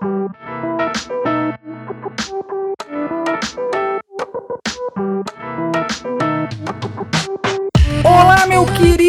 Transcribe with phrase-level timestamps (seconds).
[0.00, 0.77] Meu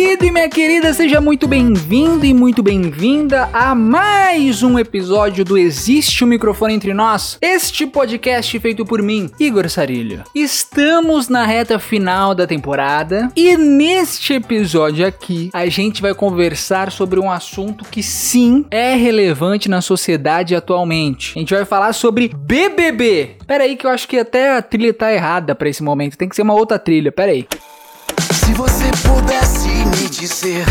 [0.10, 5.56] querido e minha querida, seja muito bem-vindo e muito bem-vinda a mais um episódio do
[5.56, 10.24] Existe um Microfone Entre Nós, este podcast feito por mim, Igor Sarilho.
[10.34, 17.20] Estamos na reta final da temporada e neste episódio aqui a gente vai conversar sobre
[17.20, 21.34] um assunto que sim é relevante na sociedade atualmente.
[21.36, 23.36] A gente vai falar sobre BBB.
[23.46, 26.28] Pera aí que eu acho que até a trilha tá errada pra esse momento, tem
[26.28, 27.46] que ser uma outra trilha, pera aí.
[28.50, 30.66] Se você pudesse me dizer.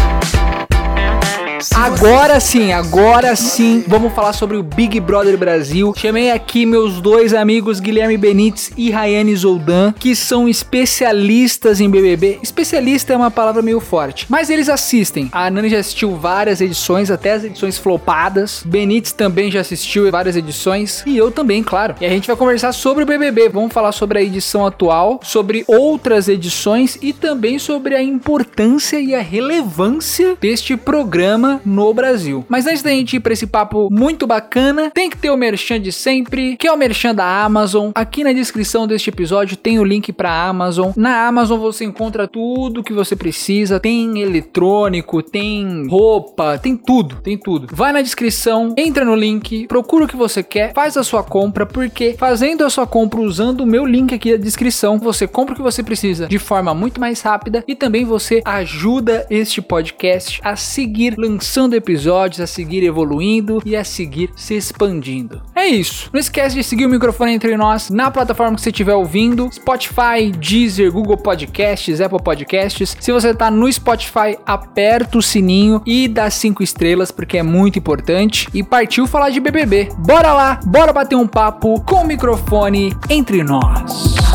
[1.75, 5.93] Agora sim, agora sim, vamos falar sobre o Big Brother Brasil.
[5.97, 12.39] Chamei aqui meus dois amigos Guilherme Benites e Rayane Zoldan, que são especialistas em BBB.
[12.43, 15.29] Especialista é uma palavra meio forte, mas eles assistem.
[15.33, 18.63] A Nani já assistiu várias edições, até as edições flopadas.
[18.65, 21.97] Benites também já assistiu várias edições e eu também, claro.
[22.01, 23.49] E a gente vai conversar sobre o BBB.
[23.49, 29.13] Vamos falar sobre a edição atual, sobre outras edições e também sobre a importância e
[29.13, 32.45] a relevância deste programa no Brasil.
[32.49, 35.81] Mas antes da gente ir pra esse papo muito bacana, tem que ter o merchan
[35.81, 37.91] de sempre, que é o merchan da Amazon.
[37.95, 40.93] Aqui na descrição deste episódio tem o link pra Amazon.
[40.97, 47.37] Na Amazon você encontra tudo que você precisa, tem eletrônico, tem roupa, tem tudo, tem
[47.37, 47.69] tudo.
[47.73, 51.65] Vai na descrição, entra no link, procura o que você quer, faz a sua compra,
[51.65, 55.57] porque fazendo a sua compra usando o meu link aqui na descrição, você compra o
[55.57, 60.57] que você precisa de forma muito mais rápida e também você ajuda este podcast a
[60.57, 61.38] seguir lançando
[61.75, 65.41] episódios, a seguir evoluindo e a seguir se expandindo.
[65.55, 66.11] É isso.
[66.13, 70.31] Não esquece de seguir o microfone entre nós na plataforma que você estiver ouvindo: Spotify,
[70.39, 72.97] Deezer, Google Podcasts, Apple Podcasts.
[72.99, 77.79] Se você tá no Spotify, aperta o sininho e dá cinco estrelas porque é muito
[77.79, 78.49] importante.
[78.53, 79.89] E partiu falar de BBB.
[79.99, 84.28] Bora lá, bora bater um papo com o microfone entre nós.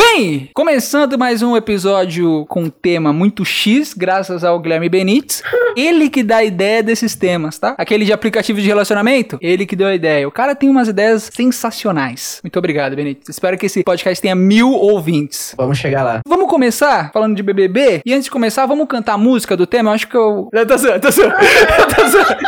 [0.00, 5.42] Bem, começando mais um episódio com um tema muito X, graças ao Guilherme Benites.
[5.76, 7.74] Ele que dá a ideia desses temas, tá?
[7.76, 10.28] Aquele de aplicativo de relacionamento, ele que deu a ideia.
[10.28, 12.38] O cara tem umas ideias sensacionais.
[12.44, 13.28] Muito obrigado, Benites.
[13.28, 15.52] Espero que esse podcast tenha mil ouvintes.
[15.56, 16.20] Vamos chegar lá.
[16.28, 18.00] Vamos começar falando de BBB?
[18.06, 19.90] E antes de começar, vamos cantar a música do tema?
[19.90, 20.48] Eu acho que eu...
[20.68, 21.34] Tô zoando, tô zoando.
[22.08, 22.38] Zoando.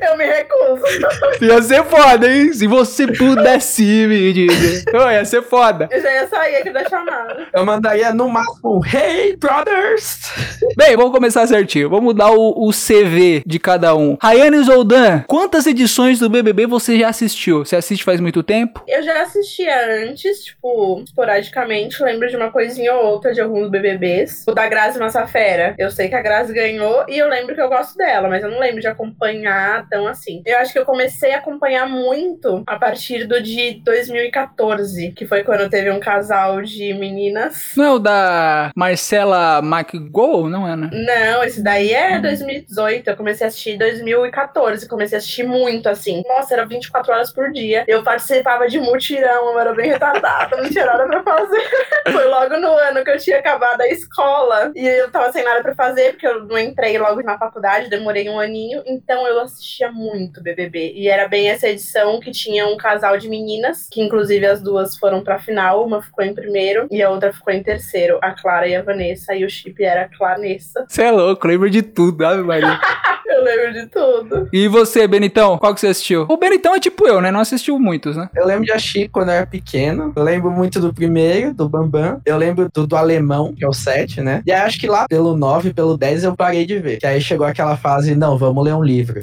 [0.00, 0.82] Eu me recuso.
[1.42, 2.52] Ia ser foda, hein?
[2.52, 4.84] Se você pudesse me dizer.
[4.94, 5.88] Ô, ia ser foda.
[5.90, 7.46] Eu já ia sair aqui da chamada.
[7.52, 10.32] Eu mandaria no máximo Hey Brothers!
[10.76, 11.90] Bem, vamos começar certinho.
[11.90, 14.16] Vamos dar o, o CV de cada um.
[14.20, 17.64] Rayane Zoldan, quantas edições do BBB você já assistiu?
[17.64, 18.82] Você assiste faz muito tempo?
[18.86, 22.02] Eu já assistia antes, tipo, esporadicamente.
[22.02, 24.44] Lembro de uma coisinha ou outra de alguns BBBs.
[24.48, 25.74] O da Grazi Massafera.
[25.78, 28.50] Eu sei que a Grazi ganhou e eu lembro que eu gosto dela, mas eu
[28.50, 30.42] não lembro de acompanhar tão assim.
[30.46, 35.42] Eu acho que eu comecei a acompanhar muito a partir do de 2014, que foi
[35.42, 37.72] quando teve um casal de meninas.
[37.76, 40.90] Não é o da Marcela McGowan, não é, né?
[40.92, 43.10] Não, esse daí é 2018.
[43.10, 44.88] Eu comecei a assistir em 2014.
[44.88, 46.22] Comecei a assistir muito, assim.
[46.26, 47.84] Nossa, era 24 horas por dia.
[47.88, 51.70] Eu participava de mutirão, eu era bem retardada, não tinha nada pra fazer.
[52.12, 54.72] Foi logo no ano que eu tinha acabado a escola.
[54.74, 58.28] E eu tava sem nada pra fazer, porque eu não entrei logo na faculdade, demorei
[58.28, 58.82] um aninho.
[58.86, 59.40] Então eu
[59.80, 60.92] assistia muito BBB.
[60.94, 64.96] E era bem essa edição que tinha um casal de meninas, que inclusive as duas
[64.96, 65.84] foram pra final.
[65.84, 68.18] Uma ficou em primeiro e a outra ficou em terceiro.
[68.22, 69.34] A Clara e a Vanessa.
[69.34, 70.84] E o chip era a Clarnessa.
[70.86, 72.78] Você é louco, lembra de tudo, Ave Maria.
[73.30, 74.48] Eu lembro de tudo.
[74.52, 76.26] e você, Benitão, qual que você assistiu?
[76.28, 77.30] O Benitão é tipo eu, né?
[77.30, 78.28] Não assistiu muitos, né?
[78.34, 80.12] Eu lembro de assistir quando eu era pequeno.
[80.14, 82.20] Eu lembro muito do primeiro, do Bambam.
[82.26, 84.42] Eu lembro do, do alemão, que é o 7, né?
[84.44, 86.98] E aí acho que lá pelo 9, pelo 10 eu parei de ver.
[86.98, 89.20] Que aí chegou aquela fase, não, vamos ler um livro.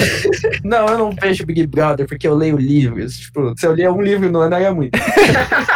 [0.64, 3.16] não, eu não vejo Big Brother porque eu leio livros.
[3.16, 4.98] Tipo, se eu lia um livro no ano era muito.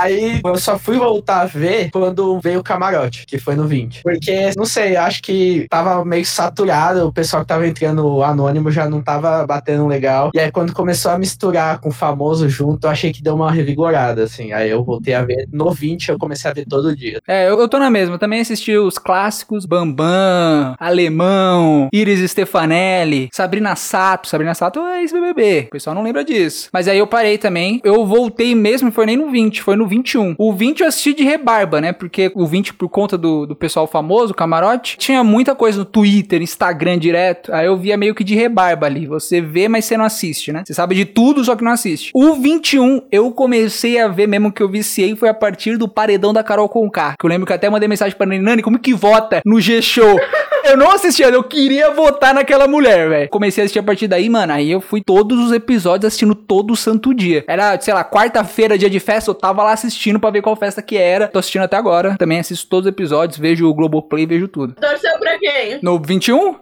[0.00, 4.02] Aí eu só fui voltar a ver quando veio o camarote, que foi no 20.
[4.02, 8.88] Porque, não sei, acho que tava meio saturado, o pessoal que tava entrando anônimo já
[8.88, 10.30] não tava batendo legal.
[10.34, 13.50] E aí quando começou a misturar com o famoso junto, eu achei que deu uma
[13.50, 14.52] revigorada, assim.
[14.52, 17.20] Aí eu voltei a ver no 20, eu comecei a ver todo dia.
[17.26, 18.18] É, eu, eu tô na mesma.
[18.18, 24.28] Também assisti os clássicos Bambam, Alemão, Iris Stefanelli, Sabrina Sato.
[24.28, 25.66] Sabrina Sato é ex-BBB.
[25.68, 26.68] O pessoal não lembra disso.
[26.72, 27.80] Mas aí eu parei também.
[27.84, 30.36] Eu voltei mesmo, foi nem no 20, foi no 21.
[30.38, 31.92] O 20 eu assisti de rebarba, né?
[31.92, 36.40] Porque o 20, por conta do, do pessoal famoso, camarote, tinha muita coisa no Twitter,
[36.40, 37.52] Instagram direto.
[37.52, 39.06] Aí eu via meio que de rebarba ali.
[39.06, 40.62] Você vê, mas você não assiste, né?
[40.64, 42.10] Você sabe de tudo, só que não assiste.
[42.14, 46.32] O 21, eu comecei a ver mesmo que eu viciei foi a partir do paredão
[46.32, 47.14] da Carol Conká.
[47.18, 50.18] Que eu lembro que até mandei mensagem pra Nani, Nani, como que vota no G-Show?
[50.64, 53.28] Eu não assistia, eu queria votar naquela mulher, velho.
[53.30, 54.52] Comecei a assistir a partir daí, mano.
[54.52, 57.44] Aí eu fui todos os episódios assistindo todo o santo dia.
[57.46, 60.82] Era, sei lá, quarta-feira, dia de festa, eu tava lá assistindo pra ver qual festa
[60.82, 61.28] que era.
[61.28, 62.16] Tô assistindo até agora.
[62.18, 64.74] Também assisto todos os episódios, vejo o Globoplay, vejo tudo.
[64.74, 65.78] Torceu pra quem?
[65.82, 66.36] No 21?
[66.36, 66.56] Uhum.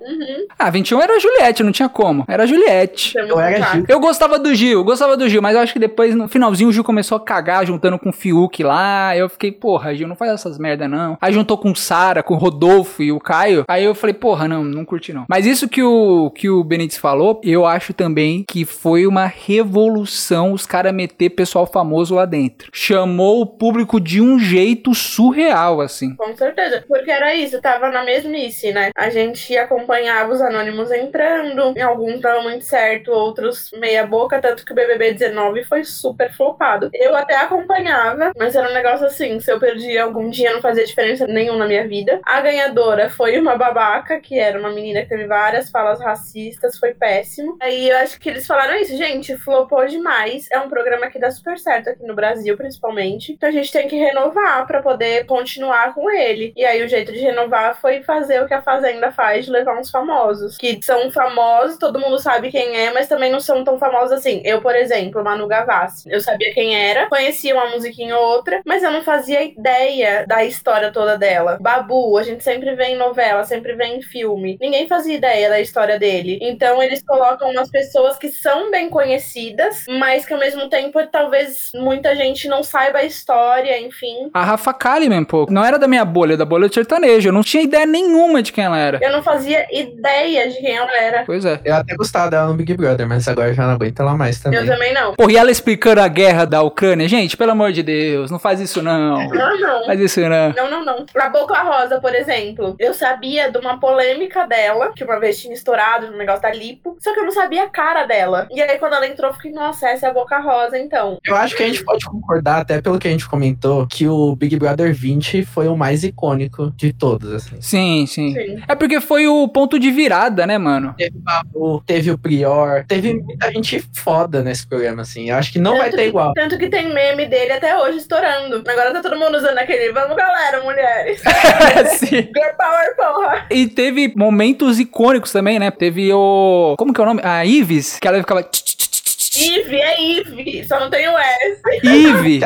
[0.58, 2.24] Ah, 21 era a Juliette, não tinha como.
[2.28, 3.16] Era a Juliette.
[3.16, 3.76] Eu era fraco.
[3.76, 3.84] Gil.
[3.88, 6.72] Eu gostava do Gil, gostava do Gil, mas eu acho que depois, no finalzinho, o
[6.72, 9.16] Gil começou a cagar juntando com o Fiuk lá.
[9.16, 11.16] Eu fiquei, porra, Gil, não faz essas merda não.
[11.20, 13.64] Aí juntou com o Sara, com o Rodolfo e o Caio.
[13.68, 15.26] Aí eu falei, porra, não, não curti não.
[15.28, 20.52] Mas isso que o, que o Benítez falou, eu acho também que foi uma revolução
[20.52, 22.70] os caras meter pessoal famoso lá dentro.
[22.72, 26.14] Chamou o público de um jeito surreal, assim.
[26.16, 26.84] Com certeza.
[26.86, 28.90] Porque era isso, tava na mesmice, né?
[28.96, 34.64] A gente acompanhava os anônimos entrando, e alguns davam muito certo, outros meia boca, tanto
[34.64, 36.90] que o BBB 19 foi super flopado.
[36.92, 40.84] Eu até acompanhava, mas era um negócio assim, se eu perdia algum dia não fazia
[40.84, 42.20] diferença nenhuma na minha vida.
[42.24, 46.92] A ganhadora foi uma babaca, que era uma menina que teve várias falas racistas, foi
[46.94, 47.56] péssimo.
[47.60, 50.48] Aí eu acho que eles falaram isso, gente, flopou demais.
[50.50, 53.32] É um programa que dá super certo aqui no Brasil, principalmente.
[53.32, 56.52] Então a gente tem que renovar pra poder continuar com ele.
[56.56, 59.78] E aí o jeito de renovar foi fazer o que a Fazenda faz, de levar
[59.78, 60.56] uns famosos.
[60.56, 64.42] Que são famosos, todo mundo sabe quem é, mas também não são tão famosos assim.
[64.44, 66.10] Eu, por exemplo, Manu Gavassi.
[66.10, 70.44] Eu sabia quem era, conhecia uma musiquinha ou outra, mas eu não fazia ideia da
[70.44, 71.58] história toda dela.
[71.60, 74.58] Babu, a gente sempre vê em novela, sempre vê em filme.
[74.60, 76.38] Ninguém fazia ideia da história dele.
[76.42, 81.70] Então eles colocam umas pessoas que são bem conhecidas, mas que ao mesmo tempo talvez
[81.74, 84.30] muita gente não saiba a história, enfim.
[84.32, 87.28] A Rafa Kalimann, pô, não era da minha bolha, da bolha do sertanejo.
[87.28, 88.98] Eu não tinha ideia nenhuma de quem ela era.
[89.02, 91.24] Eu não fazia ideia de quem ela era.
[91.24, 91.60] Pois é.
[91.64, 94.60] Eu até gostava dela no Big Brother, mas agora já não aguento ela mais também.
[94.60, 95.14] Eu também não.
[95.14, 97.08] Porra, e ela explicando a guerra da Ucrânia.
[97.08, 99.28] Gente, pelo amor de Deus, não faz isso não.
[99.28, 99.86] Não, não.
[99.86, 100.52] Faz isso não.
[100.52, 101.06] Não, não, não.
[101.16, 105.54] A Boca Rosa, por exemplo, eu sabia de uma polêmica dela, que uma vez tinha
[105.54, 108.46] estourado no negócio da lipo, só que eu não sabia a cara dela.
[108.50, 111.18] E aí, quando ela entrou, eu fiquei, nossa, essa é a Boca Rosa, então.
[111.26, 114.34] Eu acho que a gente pode concordar, até pelo que a gente comentou, que o
[114.36, 117.60] Big Brother 20 foi o mais icônico de todos, assim.
[117.60, 118.32] Sim, sim.
[118.34, 118.62] Sim.
[118.68, 120.94] É porque foi o ponto de virada, né, mano?
[120.96, 125.30] Teve o Babu, teve o Prior, teve muita gente foda nesse programa, assim.
[125.30, 126.32] Eu acho que não vai Tanto ter que- igual.
[126.34, 128.62] Tanto que tem meme dele até hoje estourando.
[128.68, 131.20] Agora tá todo mundo usando aquele, vamos galera, mulheres.
[131.98, 132.08] Sim.
[132.34, 133.46] Girl Power, porra.
[133.50, 135.70] E teve momentos icônicos também, né?
[135.70, 136.74] Teve o.
[136.78, 137.20] Como que é o nome?
[137.24, 138.42] A Ives, que ela ficava.
[138.42, 138.97] tch, tch, tch.
[139.38, 141.62] Ive, é Ive, só não tem o S.
[141.84, 142.40] Ive.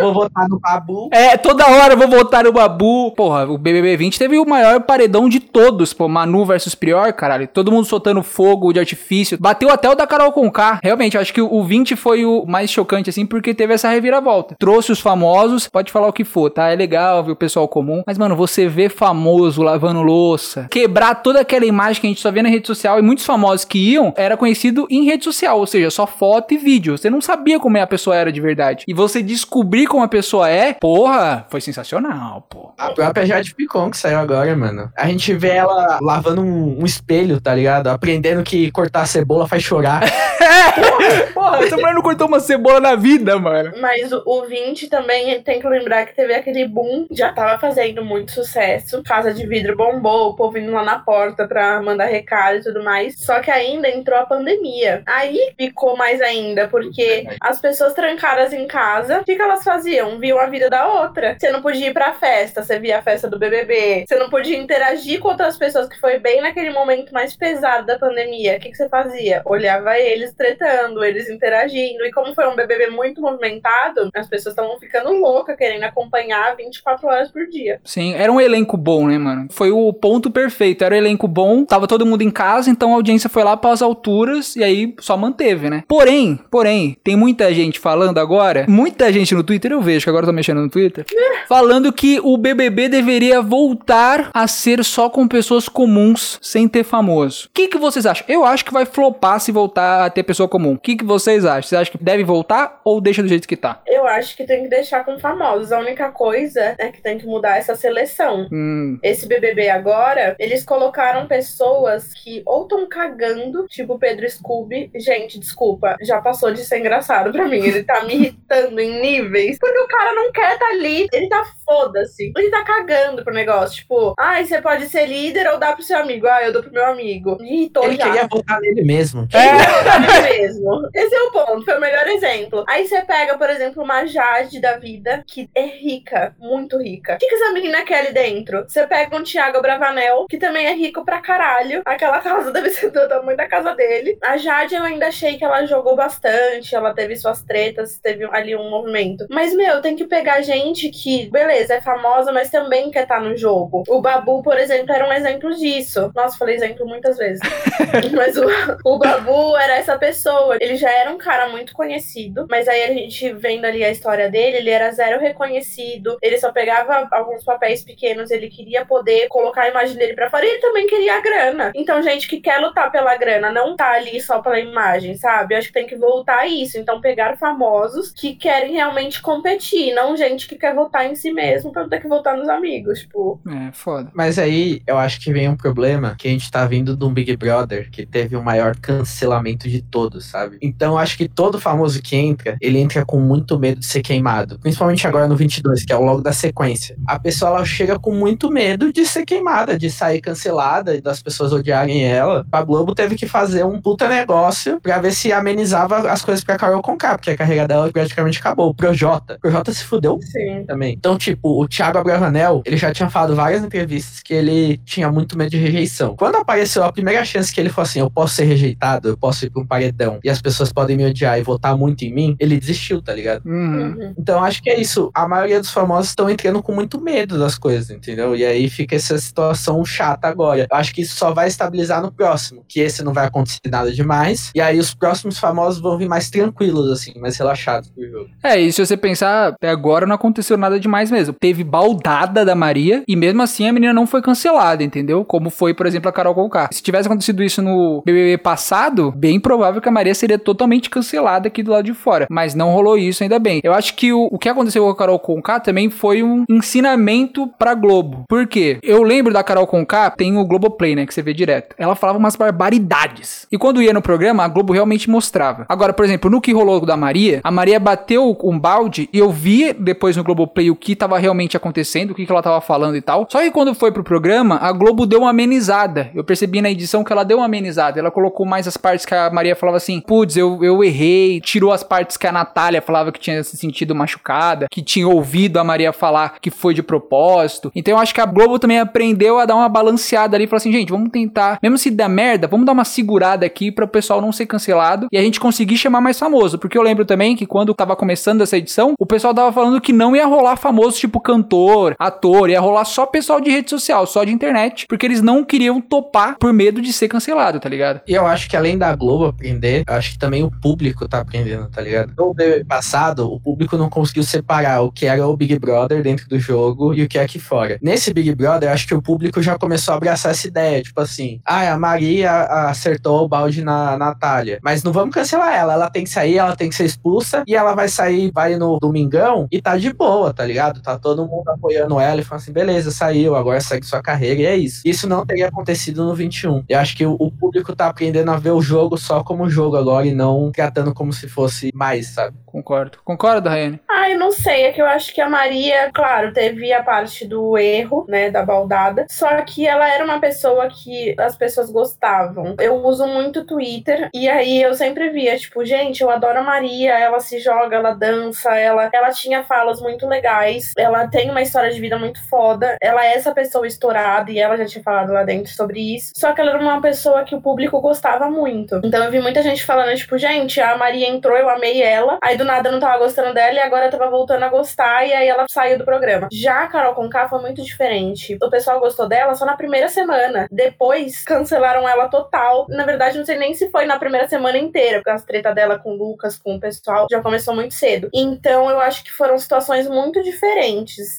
[0.00, 1.08] Vou votar no Babu.
[1.12, 3.12] É, toda hora eu vou votar no Babu.
[3.12, 6.08] Porra, o BBB 20 teve o maior paredão de todos, pô.
[6.08, 7.48] Manu versus Prior, caralho.
[7.48, 9.38] Todo mundo soltando fogo de artifício.
[9.40, 10.78] Bateu até o da Carol Conká.
[10.82, 14.54] Realmente, eu acho que o 20 foi o mais chocante, assim, porque teve essa reviravolta.
[14.58, 16.70] Trouxe os famosos, pode falar o que for, tá?
[16.70, 18.02] É legal ver o pessoal comum.
[18.06, 22.30] Mas, mano, você vê famoso lavando louça, quebrar toda aquela imagem que a gente só
[22.30, 25.66] vê na rede social e muitos famosos que iam, era conhecido em rede social, ou
[25.66, 26.96] seja, só foto e vídeo.
[26.96, 28.84] Você não sabia como é a pessoa era de verdade.
[28.86, 32.72] E você descobrir como a pessoa é, porra, foi sensacional, pô.
[32.78, 34.90] A própria Jade Picon que saiu agora, mano.
[34.96, 37.88] A gente vê ela lavando um, um espelho, tá ligado?
[37.88, 40.02] Aprendendo que cortar a cebola faz chorar.
[41.34, 43.72] Porra, essa mulher não cortou uma cebola na vida, mano.
[43.80, 48.04] Mas o, o 20 também tem que lembrar que teve aquele boom, já tava fazendo
[48.04, 49.02] muito sucesso.
[49.04, 52.82] Casa de vidro bombou, o povo indo lá na porta pra mandar recado e tudo
[52.82, 53.14] mais.
[53.18, 55.02] Só que ainda entrou a pandemia.
[55.06, 60.18] Aí ficou mais ainda, porque as pessoas trancadas em casa, o que, que elas faziam?
[60.18, 61.36] Viam a vida da outra.
[61.38, 64.04] Você não podia ir pra festa, você via a festa do BBB.
[64.06, 67.98] Você não podia interagir com outras pessoas, que foi bem naquele momento mais pesado da
[67.98, 68.56] pandemia.
[68.56, 69.42] O que, que você fazia?
[69.44, 72.04] Olhava eles tretando, eles interagindo.
[72.04, 77.06] E como foi um BBB muito movimentado, as pessoas estavam ficando loucas, querendo acompanhar 24
[77.06, 77.80] horas por dia.
[77.84, 79.46] Sim, era um elenco bom, né, mano?
[79.50, 80.84] Foi o ponto perfeito.
[80.84, 83.72] Era um elenco bom, tava todo mundo em casa, então a audiência foi lá para
[83.72, 85.84] as alturas e aí só manteve, né?
[85.86, 90.24] Porém, porém, tem muita gente falando agora, muita gente no Twitter, eu vejo que agora
[90.24, 91.04] eu tô mexendo no Twitter,
[91.48, 97.46] falando que o BBB deveria voltar a ser só com pessoas comuns, sem ter famoso.
[97.46, 98.24] O que, que vocês acham?
[98.28, 100.72] Eu acho que vai flopar se voltar a ter pessoa comum.
[100.72, 101.62] O que, que vocês acham?
[101.62, 103.80] Vocês acham que deve voltar ou deixa do jeito que tá?
[103.86, 105.72] Eu acho que tem que deixar com famosos.
[105.72, 108.48] A única coisa é que tem que mudar essa seleção.
[108.52, 114.90] Hum, Esse BBB agora, eles colocaram pessoas que ou estão cagando, tipo o Pedro Scooby.
[114.94, 117.58] Gente, desculpa, já passou de ser engraçado pra mim.
[117.64, 119.58] Ele tá me irritando em níveis.
[119.58, 121.06] Porque o cara não quer tá ali.
[121.12, 122.32] Ele tá foda-se.
[122.36, 123.76] Ele tá cagando pro negócio.
[123.76, 126.26] Tipo, ai, você pode ser líder ou dar pro seu amigo.
[126.26, 127.36] Ah, eu dou pro meu amigo.
[127.40, 128.04] Me irritou Ele já.
[128.04, 129.26] queria votar nele mesmo.
[129.32, 130.88] É mesmo.
[130.94, 132.64] Esse é o ponto, foi o melhor exemplo.
[132.68, 137.14] Aí você pega, por exemplo, uma Jade da vida, que é rica, muito rica.
[137.14, 138.64] O que, que essa menina quer ali dentro?
[138.68, 141.82] Você pega um Thiago Bravanel, que também é rico pra caralho.
[141.84, 144.18] Aquela casa deve ser do tamanho da casa dele.
[144.22, 148.54] A Jade eu ainda achei que ela jogou bastante, ela teve suas tretas, teve ali
[148.54, 149.26] um movimento.
[149.30, 153.36] Mas, meu, tem que pegar gente que, beleza, é famosa, mas também quer estar no
[153.36, 153.82] jogo.
[153.88, 156.10] O Babu, por exemplo, era um exemplo disso.
[156.14, 157.40] Nossa, falei exemplo muitas vezes.
[158.14, 158.44] Mas o,
[158.84, 160.56] o Babu era essa pessoa.
[160.60, 164.30] Ele já era um cara muito conhecido, mas aí a gente vendo ali a história
[164.30, 166.16] dele, ele era zero reconhecido.
[166.22, 170.44] Ele só pegava alguns papéis pequenos, ele queria poder colocar a imagem dele pra fora
[170.44, 171.72] e ele também queria a grana.
[171.74, 175.54] Então, gente que quer lutar pela grana, não tá ali só pela imagem, sabe?
[175.54, 176.78] Eu acho que tem que voltar a isso.
[176.78, 181.45] Então, pegar famosos que querem realmente competir, não gente que quer votar em si mesmo
[181.72, 183.00] pra não ter que votar nos amigos.
[183.00, 184.10] Tipo, é, foda.
[184.14, 187.12] Mas aí eu acho que vem um problema que a gente tá vindo de um
[187.12, 190.58] Big Brother que teve o maior cancelamento de todos, sabe?
[190.60, 194.02] Então eu acho que todo famoso que entra, ele entra com muito medo de ser
[194.02, 194.58] queimado.
[194.58, 196.96] Principalmente agora no 22, que é o logo da sequência.
[197.06, 201.22] A pessoa ela chega com muito medo de ser queimada, de sair cancelada e das
[201.22, 202.46] pessoas odiarem ela.
[202.50, 206.56] A Globo teve que fazer um puta negócio pra ver se amenizava as coisas pra
[206.56, 208.70] Carol Conká, porque a carreira dela praticamente acabou.
[208.70, 209.34] O Projota.
[209.34, 210.64] O Projota se fudeu sim.
[210.66, 210.94] também.
[210.94, 215.36] Então, tipo, o Thiago Abravanel, ele já tinha falado várias entrevistas que ele tinha muito
[215.36, 216.16] medo de rejeição.
[216.16, 219.44] Quando apareceu a primeira chance que ele falou assim, eu posso ser rejeitado, eu posso
[219.44, 222.36] ir pra um paredão, e as pessoas podem me odiar e votar muito em mim,
[222.38, 223.44] ele desistiu, tá ligado?
[223.44, 223.96] Uhum.
[223.96, 224.14] Uhum.
[224.18, 225.10] Então, acho que é isso.
[225.14, 228.36] A maioria dos famosos estão entrando com muito medo das coisas, entendeu?
[228.36, 230.66] E aí fica essa situação chata agora.
[230.70, 233.92] Eu acho que isso só vai estabilizar no próximo, que esse não vai acontecer nada
[233.92, 234.50] demais.
[234.54, 238.30] E aí os próximos famosos vão vir mais tranquilos, assim, mais relaxados pro jogo.
[238.42, 241.25] É, e se você pensar, até agora não aconteceu nada demais mesmo.
[241.32, 245.24] Teve baldada da Maria e mesmo assim a menina não foi cancelada, entendeu?
[245.24, 246.68] Como foi, por exemplo, a Carol Conká.
[246.72, 251.48] Se tivesse acontecido isso no BBB passado, bem provável que a Maria seria totalmente cancelada
[251.48, 252.26] aqui do lado de fora.
[252.30, 253.60] Mas não rolou isso, ainda bem.
[253.64, 257.48] Eu acho que o, o que aconteceu com a Carol Conká também foi um ensinamento
[257.58, 258.24] pra Globo.
[258.28, 258.78] Por quê?
[258.82, 261.74] Eu lembro da Carol Conká, tem o Globoplay, né, que você vê direto.
[261.78, 263.46] Ela falava umas barbaridades.
[263.50, 265.66] E quando ia no programa, a Globo realmente mostrava.
[265.68, 269.30] Agora, por exemplo, no que rolou da Maria, a Maria bateu um balde e eu
[269.30, 272.96] vi depois no Globoplay o que tava realmente acontecendo, o que, que ela tava falando
[272.96, 273.26] e tal.
[273.30, 276.10] Só que quando foi pro programa, a Globo deu uma amenizada.
[276.14, 277.98] Eu percebi na edição que ela deu uma amenizada.
[277.98, 281.40] Ela colocou mais as partes que a Maria falava assim: putz, eu, eu errei.
[281.40, 285.58] Tirou as partes que a Natália falava que tinha se sentido machucada, que tinha ouvido
[285.58, 287.70] a Maria falar que foi de propósito.
[287.74, 290.58] Então eu acho que a Globo também aprendeu a dar uma balanceada ali e falou
[290.58, 293.88] assim: gente, vamos tentar, mesmo se der merda, vamos dar uma segurada aqui para o
[293.88, 296.58] pessoal não ser cancelado e a gente conseguir chamar mais famoso.
[296.58, 299.92] Porque eu lembro também que quando tava começando essa edição, o pessoal tava falando que
[299.92, 304.24] não ia rolar famoso tipo cantor, ator, ia rolar só pessoal de rede social, só
[304.24, 308.00] de internet, porque eles não queriam topar por medo de ser cancelado, tá ligado?
[308.06, 311.20] E eu acho que além da Globo aprender, eu acho que também o público tá
[311.20, 312.12] aprendendo, tá ligado?
[312.16, 312.34] No
[312.66, 316.92] passado, o público não conseguiu separar o que era o Big Brother dentro do jogo
[316.92, 317.78] e o que é aqui fora.
[317.80, 321.00] Nesse Big Brother, eu acho que o público já começou a abraçar essa ideia, tipo
[321.00, 325.90] assim, ah, a Maria acertou o balde na Natália, mas não vamos cancelar ela, ela
[325.90, 329.46] tem que sair, ela tem que ser expulsa e ela vai sair, vai no domingão
[329.50, 330.80] e tá de boa, tá ligado?
[330.82, 334.46] Tá todo mundo apoiando ela e falando assim, beleza, saiu, agora segue sua carreira e
[334.46, 334.82] é isso.
[334.84, 336.64] Isso não teria acontecido no 21.
[336.68, 339.76] Eu acho que o, o público tá aprendendo a ver o jogo só como jogo
[339.76, 342.36] agora e não tratando como se fosse mais, sabe?
[342.46, 342.98] Concordo.
[343.04, 343.80] Concorda, Rayane?
[343.88, 347.26] Ah, eu não sei, é que eu acho que a Maria, claro, teve a parte
[347.26, 352.54] do erro, né, da baldada, só que ela era uma pessoa que as pessoas gostavam.
[352.58, 356.98] Eu uso muito Twitter e aí eu sempre via, tipo, gente, eu adoro a Maria,
[356.98, 361.70] ela se joga, ela dança, ela, ela tinha falas muito legais, ela tem uma história
[361.70, 365.24] de vida muito foda, ela é essa pessoa estourada e ela já tinha falado lá
[365.24, 368.80] dentro sobre isso, só que ela era uma pessoa que o público gostava muito.
[368.84, 372.36] Então eu vi muita gente falando, tipo, gente, a Maria entrou, eu amei ela, aí
[372.36, 375.12] do nada eu não tava gostando dela e agora eu tava voltando a gostar e
[375.12, 376.28] aí ela saiu do programa.
[376.32, 378.36] Já a Carol Conká foi muito diferente.
[378.42, 380.46] O pessoal gostou dela só na primeira semana.
[380.50, 382.66] Depois cancelaram ela total.
[382.68, 385.78] Na verdade, não sei nem se foi na primeira semana inteira, porque as treta dela
[385.78, 388.08] com o Lucas, com o pessoal, já começou muito cedo.
[388.12, 390.65] Então eu acho que foram situações muito diferentes.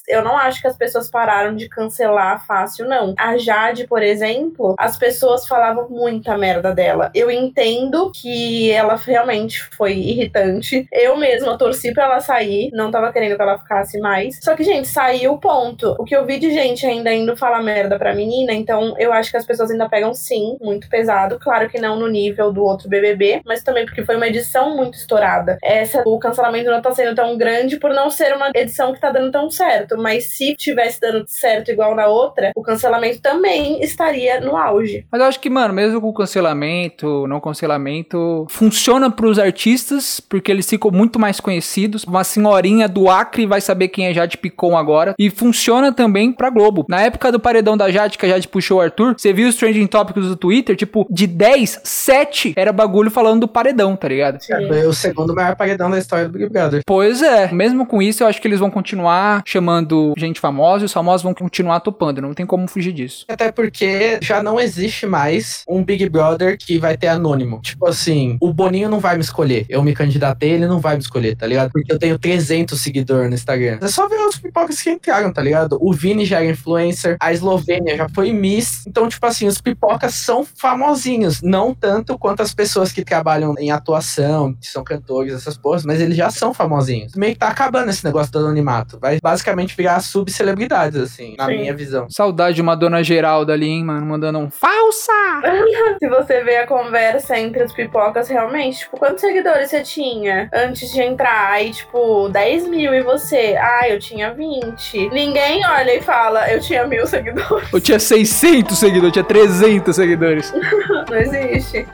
[0.08, 3.14] Eu não acho que as pessoas pararam de cancelar fácil, não.
[3.18, 7.12] A Jade, por exemplo, as pessoas falavam muita merda dela.
[7.14, 10.88] Eu entendo que ela realmente foi irritante.
[10.92, 14.40] Eu mesma torci pra ela sair, não tava querendo que ela ficasse mais.
[14.42, 15.96] Só que, gente, saiu, ponto.
[16.00, 19.32] O que eu vi de gente ainda indo falar merda pra menina, então eu acho
[19.32, 21.40] que as pessoas ainda pegam sim, muito pesado.
[21.40, 24.98] Claro que não no nível do outro BBB, mas também porque foi uma edição muito
[24.98, 25.58] estourada.
[25.62, 29.12] Essa, o cancelamento não tá sendo tão grande por não ser uma edição que tá
[29.12, 29.98] dando tão certo.
[29.98, 35.06] Mas se tivesse dando certo igual na outra, o cancelamento também estaria no auge.
[35.12, 40.68] Mas eu acho que, mano, mesmo com cancelamento, não cancelamento, funciona pros artistas, porque eles
[40.68, 42.04] ficam muito mais conhecidos.
[42.04, 45.14] Uma senhorinha do Acre vai saber quem é Jade Picon agora.
[45.20, 46.86] E funciona também pra Globo.
[46.90, 49.56] Na época do paredão da Jade, que a Jade puxou o Arthur, você viu os
[49.56, 50.76] trending topics do Twitter?
[50.76, 54.42] Tipo, de 10, 7 era bagulho falando do paredão, tá ligado?
[54.42, 54.68] Sim.
[54.68, 56.82] Foi o segundo maior paredão da história do Big Brother.
[56.86, 60.86] Pois é, mesmo com isso, eu acho que eles vão continuar chamando gente famosa e
[60.86, 63.26] os famosos vão continuar topando, não tem como fugir disso.
[63.28, 67.60] Até porque já não existe mais um Big Brother que vai ter anônimo.
[67.62, 69.66] Tipo assim, o Boninho não vai me escolher.
[69.70, 71.72] Eu me candidatei, ele não vai me escolher, tá ligado?
[71.72, 73.80] Porque eu tenho 300 seguidores no Instagram.
[73.82, 75.78] É só ver os pipocas que entraram, tá ligado?
[75.82, 78.86] O Vini já era influencer, a Eslovênia já foi Miss.
[78.88, 81.42] Então, tipo assim, os pipocas são famosinhos.
[81.42, 86.02] Não tanto quanto as pessoas que trabalham em atuação, que são cantores, essas porras, mas
[86.02, 87.14] eles já são famosinhos.
[87.16, 89.00] Meio que tá acabando esse negócio do anonimato.
[89.00, 91.58] Vai basicamente virar subcelebridades, assim, na Sim.
[91.58, 92.08] minha visão.
[92.10, 95.12] Saudade de uma dona Geralda ali, hein, mano, mandando um falsa!
[96.00, 100.92] Se você vê a conversa entre os pipocas, realmente, tipo, quantos seguidores você tinha antes
[100.92, 101.52] de entrar?
[101.52, 103.56] Aí, tipo, 10 mil e você?
[103.60, 105.10] Ah, eu tinha 20.
[105.10, 107.72] Ninguém olha e fala, eu tinha mil seguidores.
[107.72, 110.54] Eu tinha 600 seguidores, eu tinha 300 seguidores.
[111.10, 111.86] Não existe.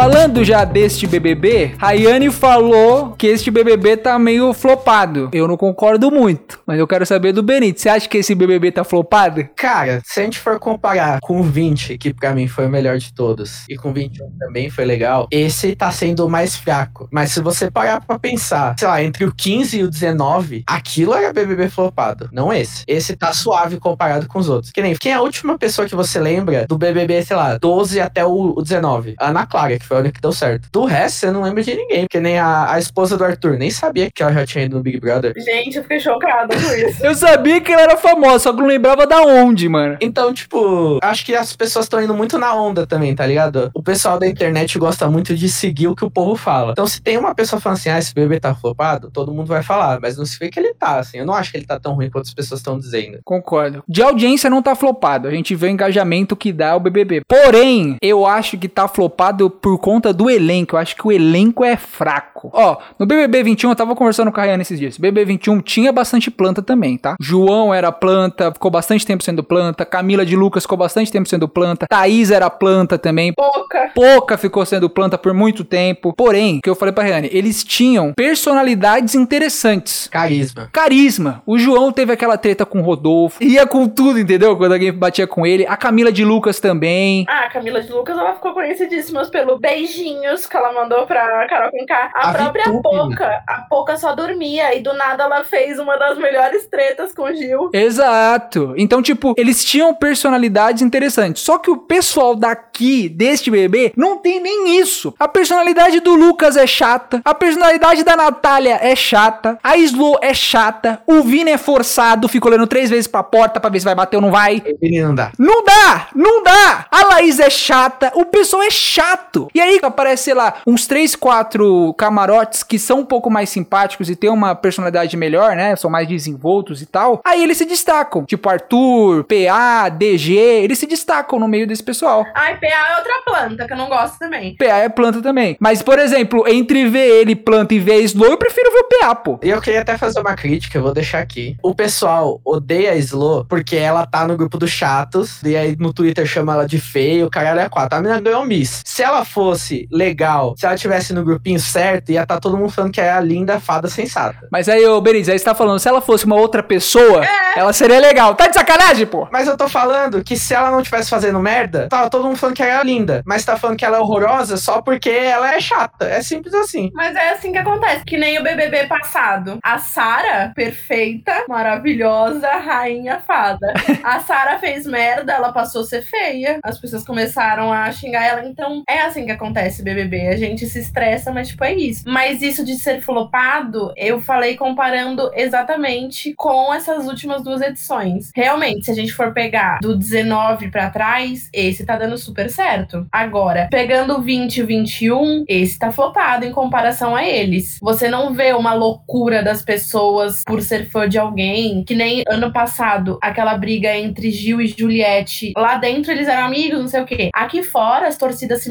[0.00, 5.28] Falando já deste BBB, Rayane falou que este BBB tá meio flopado.
[5.30, 7.82] Eu não concordo muito, mas eu quero saber do Benito.
[7.82, 9.46] Você acha que esse BBB tá flopado?
[9.54, 12.96] Cara, se a gente for comparar com o 20, que pra mim foi o melhor
[12.96, 17.06] de todos, e com o 21 também foi legal, esse tá sendo o mais fraco.
[17.12, 21.12] Mas se você parar pra pensar, sei lá, entre o 15 e o 19, aquilo
[21.12, 22.84] era BBB flopado, não esse.
[22.88, 24.72] Esse tá suave comparado com os outros.
[24.72, 28.00] Que nem, quem é a última pessoa que você lembra do BBB, sei lá, 12
[28.00, 29.14] até o, o 19?
[29.18, 30.68] A Ana Clara, que foi a única que deu certo.
[30.72, 33.70] Do resto, você não lembra de ninguém, porque nem a, a esposa do Arthur, nem
[33.70, 35.34] sabia que ela já tinha ido no Big Brother.
[35.36, 37.00] Gente, eu fiquei chocada com isso.
[37.10, 39.96] Eu sabia que ela era famosa, só que não lembrava da onde, mano.
[40.00, 43.70] Então, tipo, acho que as pessoas estão indo muito na onda também, tá ligado?
[43.74, 46.72] O pessoal da internet gosta muito de seguir o que o povo fala.
[46.72, 49.62] Então, se tem uma pessoa falando assim, ah, esse bebê tá flopado, todo mundo vai
[49.62, 49.98] falar.
[50.00, 51.18] Mas não se vê que ele tá, assim.
[51.18, 53.18] Eu não acho que ele tá tão ruim quanto as pessoas estão dizendo.
[53.24, 53.82] Concordo.
[53.88, 55.26] De audiência não tá flopado.
[55.26, 57.22] A gente vê o engajamento que dá o BBB.
[57.26, 60.76] Porém, eu acho que tá flopado por conta do elenco.
[60.76, 62.50] Eu acho que o elenco é fraco.
[62.52, 64.98] Ó, no BBB 21, eu tava conversando com a Rayane esses dias.
[64.98, 67.16] BBB 21 tinha bastante planta também, tá?
[67.20, 69.84] João era planta, ficou bastante tempo sendo planta.
[69.84, 71.86] Camila de Lucas ficou bastante tempo sendo planta.
[71.88, 73.32] Thaís era planta também.
[73.32, 73.90] Pouca.
[73.94, 76.12] Pouca ficou sendo planta por muito tempo.
[76.12, 80.08] Porém, o que eu falei pra Rayane, eles tinham personalidades interessantes.
[80.08, 80.68] Carisma.
[80.72, 81.42] Carisma.
[81.46, 83.42] O João teve aquela treta com o Rodolfo.
[83.42, 84.56] Ia com tudo, entendeu?
[84.56, 85.66] Quando alguém batia com ele.
[85.66, 87.24] A Camila de Lucas também.
[87.28, 91.70] Ah, a Camila de Lucas, ela ficou conhecidíssima pelo beijinhos que ela mandou pra Carol
[91.70, 92.10] Conká.
[92.14, 92.64] A, A própria.
[92.82, 97.24] Poca, a Poca só dormia e do nada ela fez uma das melhores tretas com
[97.24, 97.70] o Gil.
[97.72, 98.74] Exato.
[98.76, 101.42] Então, tipo, eles tinham personalidades interessantes.
[101.42, 105.14] Só que o pessoal daqui, deste bebê, não tem nem isso.
[105.18, 107.20] A personalidade do Lucas é chata.
[107.24, 109.58] A personalidade da Natália é chata.
[109.62, 111.02] A Slo é chata.
[111.06, 114.16] O Vini é forçado, fica olhando três vezes pra porta pra ver se vai bater
[114.16, 114.62] ou não vai.
[114.80, 115.32] Não dá.
[115.38, 116.08] Não dá!
[116.14, 116.86] Não dá!
[116.90, 119.48] A Laís é chata, o pessoal é chato.
[119.54, 124.08] E aí aparece, sei lá, uns 3, 4 camarotes que são um pouco mais simpáticos
[124.10, 125.76] e têm uma personalidade melhor, né?
[125.76, 127.20] São mais desenvoltos e tal.
[127.24, 128.24] Aí eles se destacam.
[128.24, 132.24] Tipo Arthur, PA, DG, eles se destacam no meio desse pessoal.
[132.34, 134.56] Ai, PA é outra planta que eu não gosto também.
[134.56, 135.56] PA é planta também.
[135.60, 139.14] Mas, por exemplo, entre ver ele planta e ver Slow, eu prefiro ver o PA,
[139.14, 139.38] pô.
[139.42, 141.56] E eu queria até fazer uma crítica, eu vou deixar aqui.
[141.62, 145.92] O pessoal odeia a Slo porque ela tá no grupo dos chatos, e aí no
[145.92, 147.98] Twitter chama ela de feio, caralho é quatro.
[147.98, 148.82] A menina ganhou Miss.
[148.84, 152.92] Se ela fosse legal, se ela tivesse no grupinho certo, ia estar todo mundo falando
[152.92, 154.46] que é a linda fada sensata.
[154.52, 157.24] Mas aí, ô Beriz, aí você tá falando, se ela fosse uma outra pessoa,
[157.56, 158.34] ela seria legal.
[158.34, 159.26] Tá de sacanagem, pô?
[159.32, 162.54] Mas eu tô falando que se ela não tivesse fazendo merda, tava todo mundo falando
[162.54, 163.22] que ela é linda.
[163.24, 166.04] Mas tá falando que ela é horrorosa só porque ela é chata.
[166.04, 166.90] É simples assim.
[166.92, 169.58] Mas é assim que acontece, que nem o BBB passado.
[169.64, 173.72] A Sara, perfeita, maravilhosa, rainha fada.
[174.04, 176.60] A Sara fez merda, ela passou a ser feia.
[176.62, 178.44] As pessoas começaram a xingar ela.
[178.44, 180.28] Então, é assim que acontece BBB.
[180.28, 182.02] A gente se estressa, mas tipo, é isso.
[182.06, 188.30] Mas isso de ser flopado, eu falei comparando exatamente com essas últimas duas edições.
[188.34, 193.06] Realmente, se a gente for pegar do 19 pra trás, esse tá dando super certo.
[193.12, 197.78] Agora, pegando o 20 e o 21, esse tá flopado em comparação a eles.
[197.80, 202.52] Você não vê uma loucura das pessoas por ser fã de alguém, que nem ano
[202.52, 205.52] passado, aquela briga entre Gil e Juliette.
[205.56, 207.30] Lá dentro eles eram amigos, não sei o quê.
[207.34, 208.70] Aqui fora as torcidas se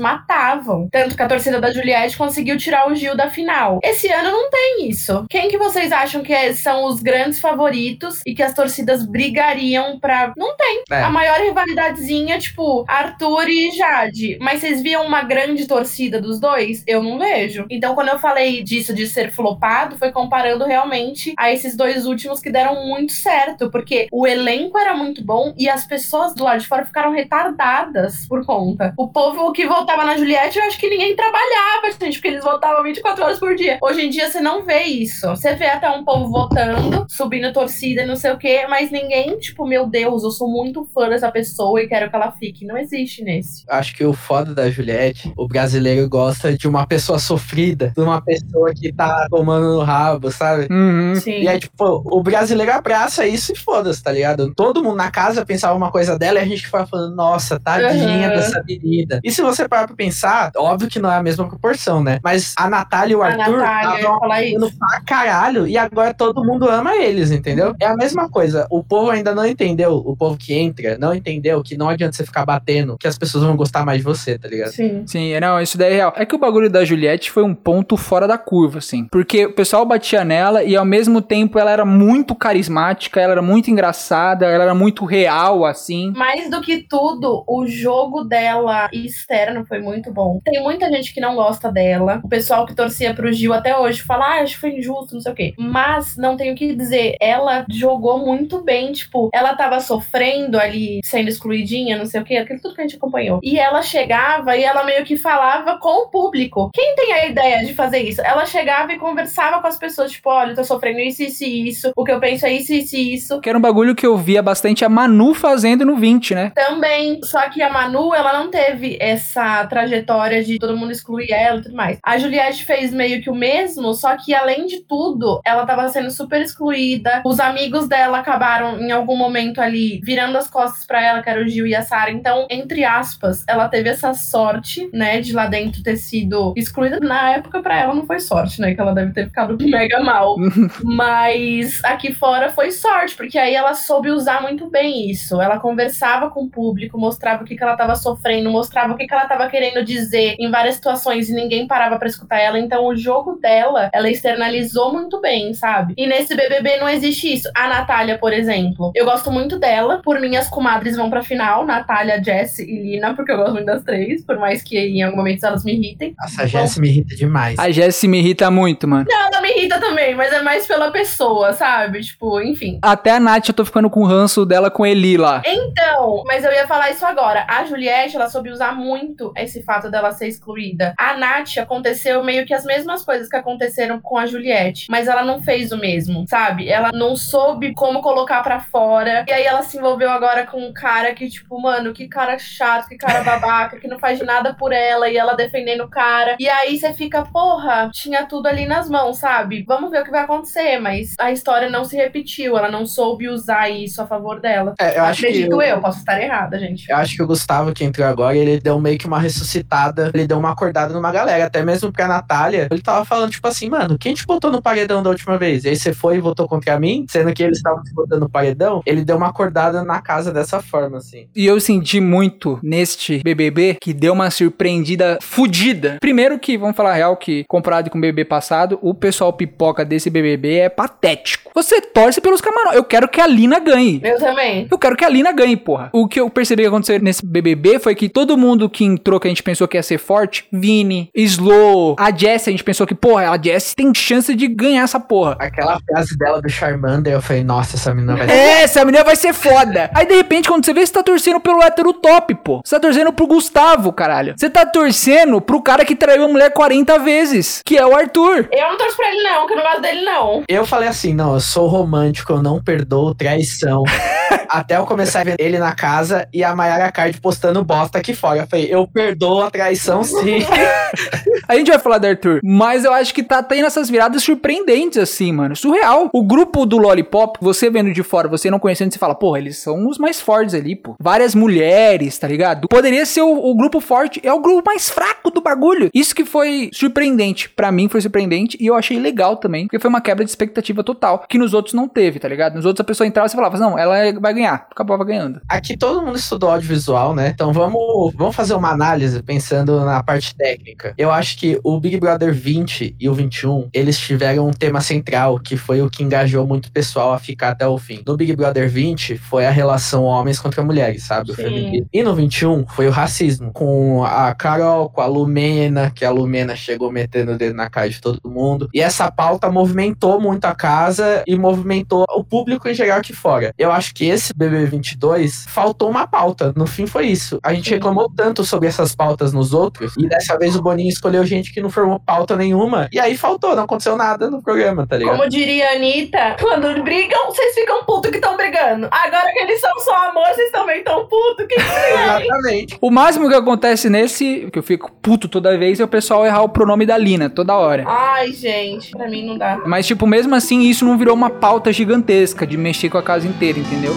[0.49, 0.89] matavam.
[0.91, 3.79] Tanto que a torcida da Juliette conseguiu tirar o Gil da final.
[3.83, 5.25] Esse ano não tem isso.
[5.29, 9.99] Quem que vocês acham que é- são os grandes favoritos e que as torcidas brigariam
[9.99, 10.33] pra.
[10.37, 10.83] Não tem.
[10.91, 11.03] É.
[11.03, 14.37] A maior rivalidadezinha, tipo, Arthur e Jade.
[14.41, 16.83] Mas vocês viam uma grande torcida dos dois?
[16.87, 17.65] Eu não vejo.
[17.69, 22.39] Então, quando eu falei disso de ser flopado, foi comparando realmente a esses dois últimos
[22.39, 23.69] que deram muito certo.
[23.71, 28.27] Porque o elenco era muito bom e as pessoas do lado de fora ficaram retardadas
[28.27, 28.93] por conta.
[28.97, 32.83] O povo que votava na Juliette, eu acho que ninguém trabalhava, gente, porque eles votavam
[32.83, 33.77] 24 horas por dia.
[33.81, 35.27] Hoje em dia você não vê isso.
[35.29, 39.37] Você vê até um povo votando, subindo torcida e não sei o quê, mas ninguém,
[39.37, 42.65] tipo, meu Deus, eu sou muito fã dessa pessoa e quero que ela fique.
[42.65, 43.63] Não existe nesse.
[43.69, 48.21] Acho que o foda da Juliette, o brasileiro gosta de uma pessoa sofrida, de uma
[48.21, 50.67] pessoa que tá tomando no rabo, sabe?
[50.71, 51.15] Uhum.
[51.15, 51.41] Sim.
[51.41, 54.53] E aí, tipo, o brasileiro abraça isso e foda-se, tá ligado?
[54.55, 58.29] Todo mundo na casa pensava uma coisa dela e a gente ficava falando, nossa, tadinha
[58.29, 58.35] Uhum.
[58.35, 59.19] dessa menina.
[59.23, 62.19] E se você parar pra pensar, óbvio que não é a mesma proporção, né?
[62.23, 64.55] Mas a Natália e o A Arthur Natália, eu ia estavam falar isso.
[64.55, 67.75] apanhando pra caralho e agora todo mundo ama eles, entendeu?
[67.79, 68.67] É a mesma coisa.
[68.69, 72.25] O povo ainda não entendeu, o povo que entra, não entendeu que não adianta você
[72.25, 74.71] ficar batendo, que as pessoas vão gostar mais de você, tá ligado?
[74.71, 75.03] Sim.
[75.05, 76.13] Sim, não, isso daí é real.
[76.15, 79.07] É que o bagulho da Juliette foi um ponto fora da curva, assim.
[79.11, 83.41] Porque o pessoal batia nela e ao mesmo tempo ela era muito carismática, ela era
[83.41, 86.11] muito engraçada, ela era muito real, assim.
[86.15, 90.18] Mais do que tudo, o jogo dela externo foi muito bom.
[90.43, 92.19] Tem muita gente que não gosta dela.
[92.23, 95.21] O pessoal que torcia pro Gil até hoje fala, ah, acho que foi injusto, não
[95.21, 95.53] sei o quê.
[95.57, 97.15] Mas não tenho o que dizer.
[97.19, 98.91] Ela jogou muito bem.
[98.91, 102.83] Tipo, ela tava sofrendo ali, sendo excluidinha, não sei o quê, aquilo tudo que a
[102.83, 103.39] gente acompanhou.
[103.43, 106.69] E ela chegava e ela meio que falava com o público.
[106.73, 108.21] Quem tem a ideia de fazer isso?
[108.21, 111.69] Ela chegava e conversava com as pessoas, tipo, olha, eu tô sofrendo isso, isso e
[111.69, 111.91] isso.
[111.95, 113.39] O que eu penso é isso, isso e isso.
[113.41, 116.51] Que era um bagulho que eu via bastante a Manu fazendo no 20, né?
[116.55, 119.98] Também, só que a Manu, ela não teve essa trajetória
[120.43, 121.99] de todo mundo excluir ela e tudo mais.
[122.03, 126.11] A Juliette fez meio que o mesmo, só que além de tudo, ela tava sendo
[126.11, 127.21] super excluída.
[127.25, 131.41] Os amigos dela acabaram em algum momento ali virando as costas pra ela, que era
[131.41, 132.11] o Gil e a Sara.
[132.11, 136.99] Então, entre aspas, ela teve essa sorte, né, de lá dentro ter sido excluída.
[136.99, 140.35] Na época, pra ela não foi sorte, né, que ela deve ter ficado mega mal.
[140.83, 145.41] Mas aqui fora foi sorte, porque aí ela soube usar muito bem isso.
[145.41, 149.07] Ela conversava com o público, mostrava o que, que ela tava sofrendo, mostrava o que,
[149.07, 152.59] que ela tava querendo dizer em várias situações e ninguém parava pra escutar ela.
[152.59, 155.93] Então o jogo dela, ela externalizou muito bem, sabe?
[155.97, 157.49] E nesse BBB não existe isso.
[157.55, 160.01] A Natália, por exemplo, eu gosto muito dela.
[160.03, 163.65] Por mim, as comadres vão pra final: Natália, Jess e Lina, porque eu gosto muito
[163.65, 166.15] das três, por mais que em algum momento elas me irritem.
[166.17, 167.57] Nossa, a Jess me irrita demais.
[167.57, 169.05] A Jessie me irrita muito, mano.
[169.09, 172.01] Não, ela me irrita também, mas é mais pela pessoa, sabe?
[172.01, 172.79] Tipo, enfim.
[172.81, 175.41] Até a Nath eu tô ficando com o ranço dela com Eli lá.
[175.45, 177.45] Então, mas eu ia falar isso agora.
[177.49, 180.95] A Juliette, ela soube usar muito esse fato dela ser excluída.
[180.97, 185.23] A Nath aconteceu meio que as mesmas coisas que aconteceram com a Juliette, mas ela
[185.23, 186.67] não fez o mesmo, sabe?
[186.67, 189.25] Ela não soube como colocar pra fora.
[189.27, 192.87] E aí ela se envolveu agora com um cara que, tipo, mano, que cara chato,
[192.87, 196.35] que cara babaca, que não faz nada por ela e ela defendendo o cara.
[196.39, 199.63] E aí você fica, porra, tinha tudo ali nas mãos, sabe?
[199.67, 203.27] Vamos ver o que vai acontecer, mas a história não se repetiu, ela não soube
[203.27, 204.73] usar isso a favor dela.
[204.79, 206.89] É, eu acho Acredito que eu, posso estar errada, gente.
[206.89, 209.19] Eu acho que o Gustavo que entrou agora, ele deu meio que uma
[209.69, 212.67] ressuscitada, ele deu uma acordada numa galera, até mesmo pra Natália.
[212.71, 215.63] Ele tava falando, tipo assim, mano, quem te botou no paredão da última vez?
[215.63, 218.29] E aí você foi e votou contra mim, sendo que eles estavam te botando no
[218.29, 218.81] paredão.
[218.85, 221.27] Ele deu uma acordada na casa dessa forma, assim.
[221.35, 225.97] E eu senti muito neste BBB que deu uma surpreendida fudida.
[226.01, 229.85] Primeiro que, vamos falar a real, que comparado com o BBB passado, o pessoal pipoca
[229.85, 231.51] desse BBB é patético.
[231.53, 232.75] Você torce pelos camarões.
[232.75, 234.01] Eu quero que a Lina ganhe.
[234.03, 234.67] Eu também.
[234.69, 235.89] Eu quero que a Lina ganhe, porra.
[235.93, 239.27] O que eu percebi que aconteceu nesse BBB foi que todo mundo que entrou, que
[239.27, 240.45] a gente pensou pensou que ia ser forte?
[240.51, 244.83] Vini, Slow, a Jessie, a gente pensou que, porra, a Jessie tem chance de ganhar
[244.83, 245.35] essa porra.
[245.39, 249.15] Aquela frase dela do Charmander, eu falei, nossa, essa menina vai É, essa menina vai
[249.15, 249.89] ser foda.
[249.93, 252.61] Aí de repente, quando você vê, você tá torcendo pelo hétero top, pô.
[252.63, 254.35] Você tá torcendo pro Gustavo, caralho.
[254.37, 258.47] Você tá torcendo pro cara que traiu a mulher 40 vezes, que é o Arthur.
[258.51, 260.43] Eu não torço pra ele, não, que eu não gosto dele, não.
[260.47, 263.83] Eu falei assim, não, eu sou romântico, eu não perdoo traição.
[264.47, 268.13] Até eu começar a ver ele na casa e a Mayara Card postando bosta aqui
[268.13, 268.39] fora.
[268.39, 270.39] Eu falei, eu perdoo a traição sim.
[271.47, 274.97] A gente vai falar do Arthur, mas eu acho que tá tendo essas viradas surpreendentes,
[274.99, 275.55] assim, mano.
[275.55, 276.09] Surreal.
[276.13, 279.57] O grupo do Lollipop, você vendo de fora, você não conhecendo, você fala, porra, eles
[279.57, 280.95] são os mais fortes ali, pô.
[280.99, 282.67] Várias mulheres, tá ligado?
[282.67, 285.89] Poderia ser o, o grupo forte, é o grupo mais fraco do bagulho.
[285.93, 287.49] Isso que foi surpreendente.
[287.49, 290.83] Pra mim foi surpreendente e eu achei legal também, porque foi uma quebra de expectativa
[290.83, 292.55] total, que nos outros não teve, tá ligado?
[292.55, 294.67] Nos outros a pessoa entrava e falava, não, ela vai ganhar.
[294.69, 295.41] Acabava ganhando.
[295.49, 297.29] Aqui todo mundo estudou audiovisual, né?
[297.33, 300.93] Então vamos, vamos fazer uma análise pensando na parte técnica.
[300.97, 305.39] Eu acho que o Big Brother 20 e o 21, eles tiveram um tema central,
[305.39, 308.03] que foi o que engajou muito o pessoal a ficar até o fim.
[308.05, 311.31] No Big Brother 20 foi a relação homens contra mulheres, sabe?
[311.31, 311.43] O Sim.
[311.43, 311.87] feminismo.
[311.93, 316.53] E no 21 foi o racismo, com a Carol, com a Lumena, que a Lumena
[316.53, 318.67] chegou metendo o dedo na cara de todo mundo.
[318.73, 323.53] E essa pauta movimentou muito a casa e movimentou o público em geral aqui fora.
[323.57, 326.51] Eu acho que esse BB22 faltou uma pauta.
[326.57, 327.39] No fim foi isso.
[327.41, 331.25] A gente reclamou tanto sobre essas pautas nos outros e dessa vez o Boninho escolheu
[331.25, 332.87] gente que não formou pauta nenhuma.
[332.91, 335.17] E aí faltou, não aconteceu nada no programa, tá ligado?
[335.17, 338.87] Como diria a Anitta, quando brigam, vocês ficam putos que estão brigando.
[338.91, 341.45] Agora que eles são só amor, vocês também tão putos.
[341.47, 342.77] Que Exatamente.
[342.81, 346.41] O máximo que acontece nesse, que eu fico puto toda vez, é o pessoal errar
[346.41, 347.83] o pronome da Lina, toda hora.
[347.87, 349.61] Ai, gente, pra mim não dá.
[349.65, 353.27] Mas, tipo, mesmo assim, isso não virou uma pauta gigantesca de mexer com a casa
[353.27, 353.93] inteira, entendeu?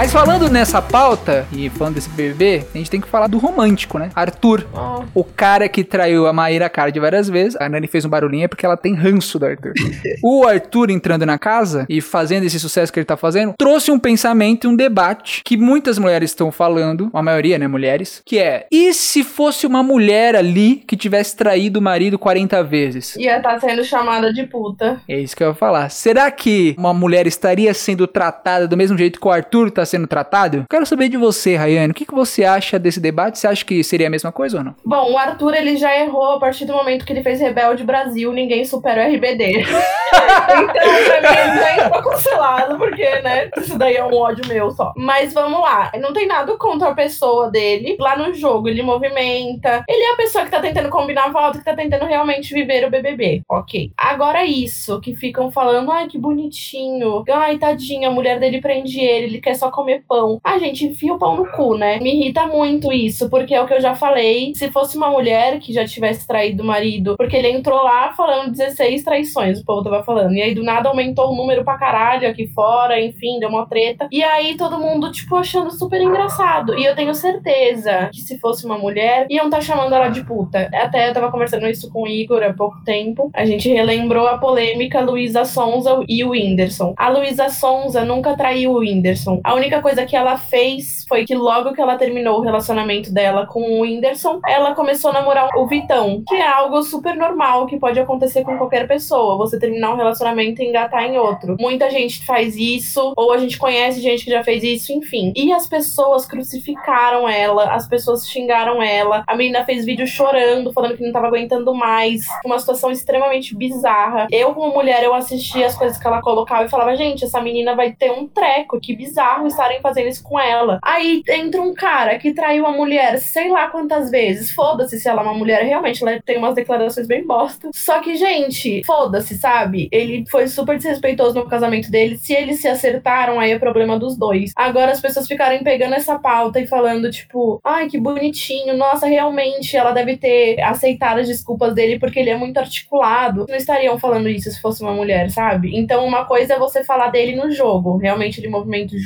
[0.00, 3.98] Mas falando nessa pauta, e falando desse BBB, a gente tem que falar do romântico,
[3.98, 4.08] né?
[4.14, 7.54] Arthur, Ó, o cara que traiu a Maíra Card várias vezes.
[7.60, 9.74] A Nani fez um barulhinho é porque ela tem ranço do Arthur.
[10.24, 13.98] o Arthur entrando na casa e fazendo esse sucesso que ele tá fazendo, trouxe um
[13.98, 18.66] pensamento e um debate que muitas mulheres estão falando, a maioria, né, mulheres, que é:
[18.72, 23.16] e se fosse uma mulher ali que tivesse traído o marido 40 vezes?
[23.16, 24.98] ia estar sendo chamada de puta.
[25.06, 25.90] É isso que eu ia falar.
[25.90, 30.06] Será que uma mulher estaria sendo tratada do mesmo jeito que o Arthur tá sendo
[30.06, 30.64] tratado?
[30.70, 31.90] Quero saber de você, Rayane.
[31.90, 33.38] O que, que você acha desse debate?
[33.38, 34.74] Você acha que seria a mesma coisa ou não?
[34.84, 38.32] Bom, o Arthur ele já errou a partir do momento que ele fez Rebelde Brasil,
[38.32, 39.60] ninguém supera o RBD.
[39.60, 44.92] então, pra mim, já entrou cancelado, porque, né, isso daí é um ódio meu só.
[44.96, 47.96] Mas vamos lá, não tem nada contra a pessoa dele.
[47.98, 49.84] Lá no jogo, ele movimenta.
[49.88, 52.86] Ele é a pessoa que tá tentando combinar a volta, que tá tentando realmente viver
[52.86, 53.42] o BBB.
[53.48, 53.92] Ok.
[53.96, 57.24] Agora isso, que ficam falando, ai, que bonitinho.
[57.30, 60.38] Ai, tadinha, a mulher dele prende ele, ele quer só comer pão.
[60.44, 61.98] Ah, gente, enfia o pão no cu, né?
[62.00, 64.52] Me irrita muito isso, porque é o que eu já falei.
[64.54, 68.52] Se fosse uma mulher que já tivesse traído o marido, porque ele entrou lá falando
[68.52, 70.34] 16 traições, o povo tava falando.
[70.34, 74.08] E aí do nada aumentou o número pra caralho aqui fora, enfim, deu uma treta.
[74.10, 76.78] E aí todo mundo, tipo, achando super engraçado.
[76.78, 80.68] E eu tenho certeza que se fosse uma mulher, iam tá chamando ela de puta.
[80.72, 83.30] Até eu tava conversando isso com o Igor há pouco tempo.
[83.34, 86.94] A gente relembrou a polêmica Luísa Sonza e o Whindersson.
[86.96, 89.40] A Luísa Sonza nunca traiu o Whindersson.
[89.42, 93.46] A única coisa que ela fez foi que logo que ela terminou o relacionamento dela
[93.46, 97.78] com o Whindersson, ela começou a namorar o Vitão, que é algo super normal que
[97.78, 99.36] pode acontecer com qualquer pessoa.
[99.36, 101.56] Você terminar um relacionamento e engatar em outro.
[101.60, 105.32] Muita gente faz isso, ou a gente conhece gente que já fez isso, enfim.
[105.36, 109.22] E as pessoas crucificaram ela, as pessoas xingaram ela.
[109.26, 112.22] A menina fez vídeo chorando, falando que não tava aguentando mais.
[112.44, 114.26] Uma situação extremamente bizarra.
[114.30, 117.74] Eu, como mulher, eu assistia as coisas que ela colocava e falava, gente, essa menina
[117.74, 120.78] vai ter um treco, que bizarro estarem fazendo isso com ela.
[120.82, 124.50] Aí entra um cara que traiu a mulher sei lá quantas vezes.
[124.52, 127.70] Foda-se se ela é uma mulher, realmente, ela tem umas declarações bem bosta.
[127.74, 129.88] Só que, gente, foda-se, sabe?
[129.92, 132.18] Ele foi super desrespeitoso no casamento dele.
[132.18, 134.52] Se eles se acertaram, aí é problema dos dois.
[134.56, 139.76] Agora as pessoas ficarem pegando essa pauta e falando, tipo, ai, que bonitinho, nossa, realmente
[139.76, 143.46] ela deve ter aceitado as desculpas dele porque ele é muito articulado.
[143.48, 145.76] Não estariam falando isso se fosse uma mulher, sabe?
[145.76, 147.98] Então, uma coisa é você falar dele no jogo.
[147.98, 148.98] Realmente ele movimenta o